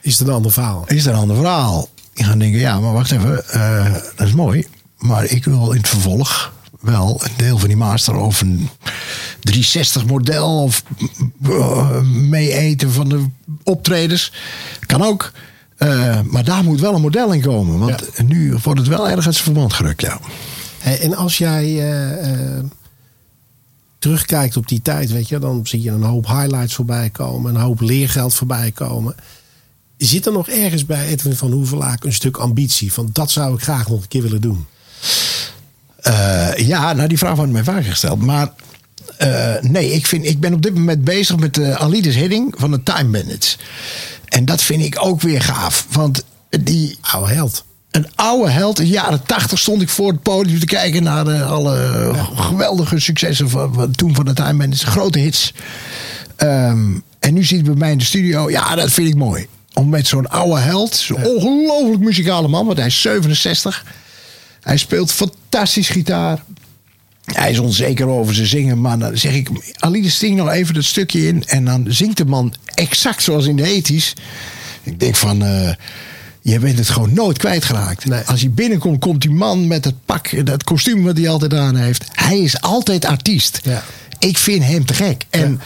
[0.00, 0.84] Is het een ander verhaal?
[0.86, 1.88] Is er een ander verhaal.
[2.14, 3.48] Die gaan denken, ja, maar wacht even.
[3.50, 4.66] eh, dat is mooi.
[4.98, 8.68] Maar ik wil in het vervolg wel een deel van die master of een
[9.40, 10.82] 360 model of
[11.48, 13.24] uh, mee eten van de
[13.62, 14.32] optredens.
[14.86, 15.32] Kan ook.
[15.78, 17.78] Uh, maar daar moet wel een model in komen.
[17.78, 18.22] Want Ja.
[18.22, 20.00] nu wordt het wel erg uit zijn verband gerukt.
[20.00, 20.20] Ja.
[20.78, 22.64] Hey, en als jij eh, eh,
[23.98, 27.60] terugkijkt op die tijd, weet je, dan zie je een hoop highlights voorbij komen, een
[27.60, 29.14] hoop leergeld voorbij komen.
[29.96, 32.92] Zit er nog ergens bij Edwin van Hoevelaak een stuk ambitie?
[32.92, 34.66] Van dat zou ik graag nog een keer willen doen.
[36.06, 38.22] Uh, ja, nou die vraag wordt mij vaak gesteld.
[38.22, 38.52] Maar
[39.22, 42.70] uh, nee, ik, vind, ik ben op dit moment bezig met de Alides Hidding van
[42.70, 43.58] de Time Bandits.
[44.28, 45.86] En dat vind ik ook weer gaaf.
[45.90, 47.64] Want die Oude held.
[47.90, 48.78] een oude held.
[48.78, 52.98] In de jaren tachtig stond ik voor het podium te kijken naar de, alle geweldige
[52.98, 54.84] successen van, toen van de Time Bandits.
[54.84, 55.54] Grote hits.
[56.38, 58.50] Um, en nu zit hij bij mij in de studio.
[58.50, 59.46] Ja, dat vind ik mooi.
[59.72, 61.28] Om met zo'n oude held, zo'n ja.
[61.28, 63.84] ongelooflijk muzikale man, want hij is 67.
[64.60, 66.44] Hij speelt fantastisch gitaar.
[67.32, 69.48] Hij is onzeker over zijn zingen, maar dan zeg ik...
[69.78, 71.44] Alide, sting nog even dat stukje in.
[71.46, 74.14] En dan zingt de man exact zoals in de ethisch.
[74.82, 75.42] Ik denk van...
[75.42, 75.70] Uh,
[76.42, 78.04] je bent het gewoon nooit kwijtgeraakt.
[78.04, 78.22] Nee.
[78.22, 81.76] Als hij binnenkomt, komt die man met het pak, dat kostuum wat hij altijd aan
[81.76, 82.04] heeft.
[82.12, 83.60] Hij is altijd artiest.
[83.62, 83.82] Ja.
[84.18, 85.24] Ik vind hem te gek.
[85.30, 85.60] En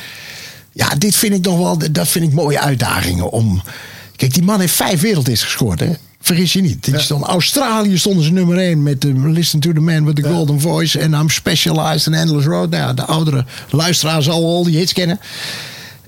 [0.73, 0.89] ja.
[0.89, 3.63] ja, dit vind ik nog wel, dat vind ik mooie uitdagingen om.
[4.17, 5.93] Kijk, die man heeft vijf wereldhits gescoord, hè?
[6.23, 6.91] Vergis je niet.
[7.23, 10.23] Australië stonden ze nummer 1 met uh, Listen to the Man with the.
[10.23, 10.99] Golden Voice.
[10.99, 12.71] En I'm Specialized in Endless Road.
[12.71, 15.21] Nou ja, de oudere luisteraar zal al die hits kennen.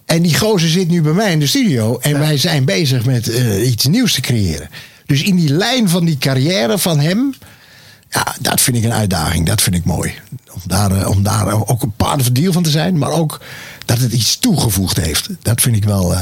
[0.05, 1.99] En die gozer zit nu bij mij in de studio.
[1.99, 4.69] En wij zijn bezig met uh, iets nieuws te creëren.
[5.07, 7.35] Dus in die lijn van die carrière van hem.
[8.11, 9.47] Ja, dat vind ik een uitdaging.
[9.47, 10.15] Dat vind ik mooi.
[10.53, 12.99] Om daar, uh, om daar ook een part of deal van te zijn.
[12.99, 13.41] Maar ook
[13.85, 15.29] dat het iets toegevoegd heeft.
[15.43, 16.13] Dat vind ik wel.
[16.13, 16.21] Uh,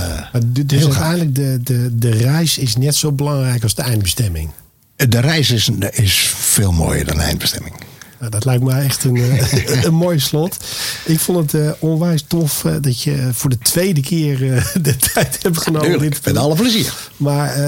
[0.66, 4.50] dus uiteindelijk de, de, de reis is net zo belangrijk als de eindbestemming.
[4.96, 7.74] De reis is, is veel mooier dan de eindbestemming.
[8.22, 9.16] Nou, dat lijkt me echt een,
[9.86, 10.56] een mooi slot.
[11.04, 14.96] Ik vond het uh, onwijs tof uh, dat je voor de tweede keer uh, de
[14.96, 15.90] tijd hebt genomen.
[15.90, 17.10] Ja, dit met alle plezier.
[17.16, 17.60] Maar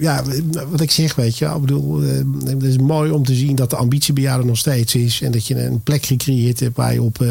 [0.00, 0.24] ja,
[0.70, 2.00] wat ik zeg, weet je, ik bedoel,
[2.44, 5.20] het is mooi om te zien dat de ambitie bij jou er nog steeds is.
[5.20, 7.24] En dat je een plek gecreëerd hebt waar je op,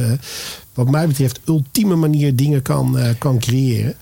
[0.83, 3.95] wat mij betreft, ultieme manier dingen kan, kan creëren.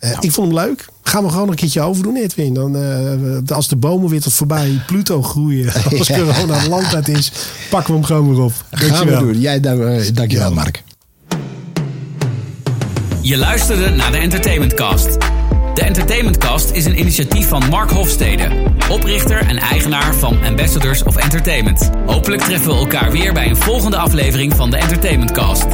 [0.00, 0.20] Uh, ja.
[0.20, 0.86] Ik vond hem leuk.
[1.02, 2.54] Gaan we gewoon een keertje overdoen, Edwin.
[2.54, 5.72] Dan, uh, als de bomen weer tot voorbij Pluto groeien.
[5.98, 6.18] Als ja.
[6.18, 7.32] corona land uit is,
[7.70, 8.52] pakken we hem gewoon weer op.
[8.70, 9.40] Gaan we doen.
[9.40, 10.54] Jij, dank, uh, dankjewel, ja.
[10.54, 10.82] Mark.
[13.22, 15.18] Je luisterde naar de Entertainment Cast.
[15.74, 18.48] De Entertainment Cast is een initiatief van Mark Hofstede,
[18.90, 21.90] oprichter en eigenaar van Ambassadors of Entertainment.
[22.06, 25.66] Hopelijk treffen we elkaar weer bij een volgende aflevering van de Entertainment Cast.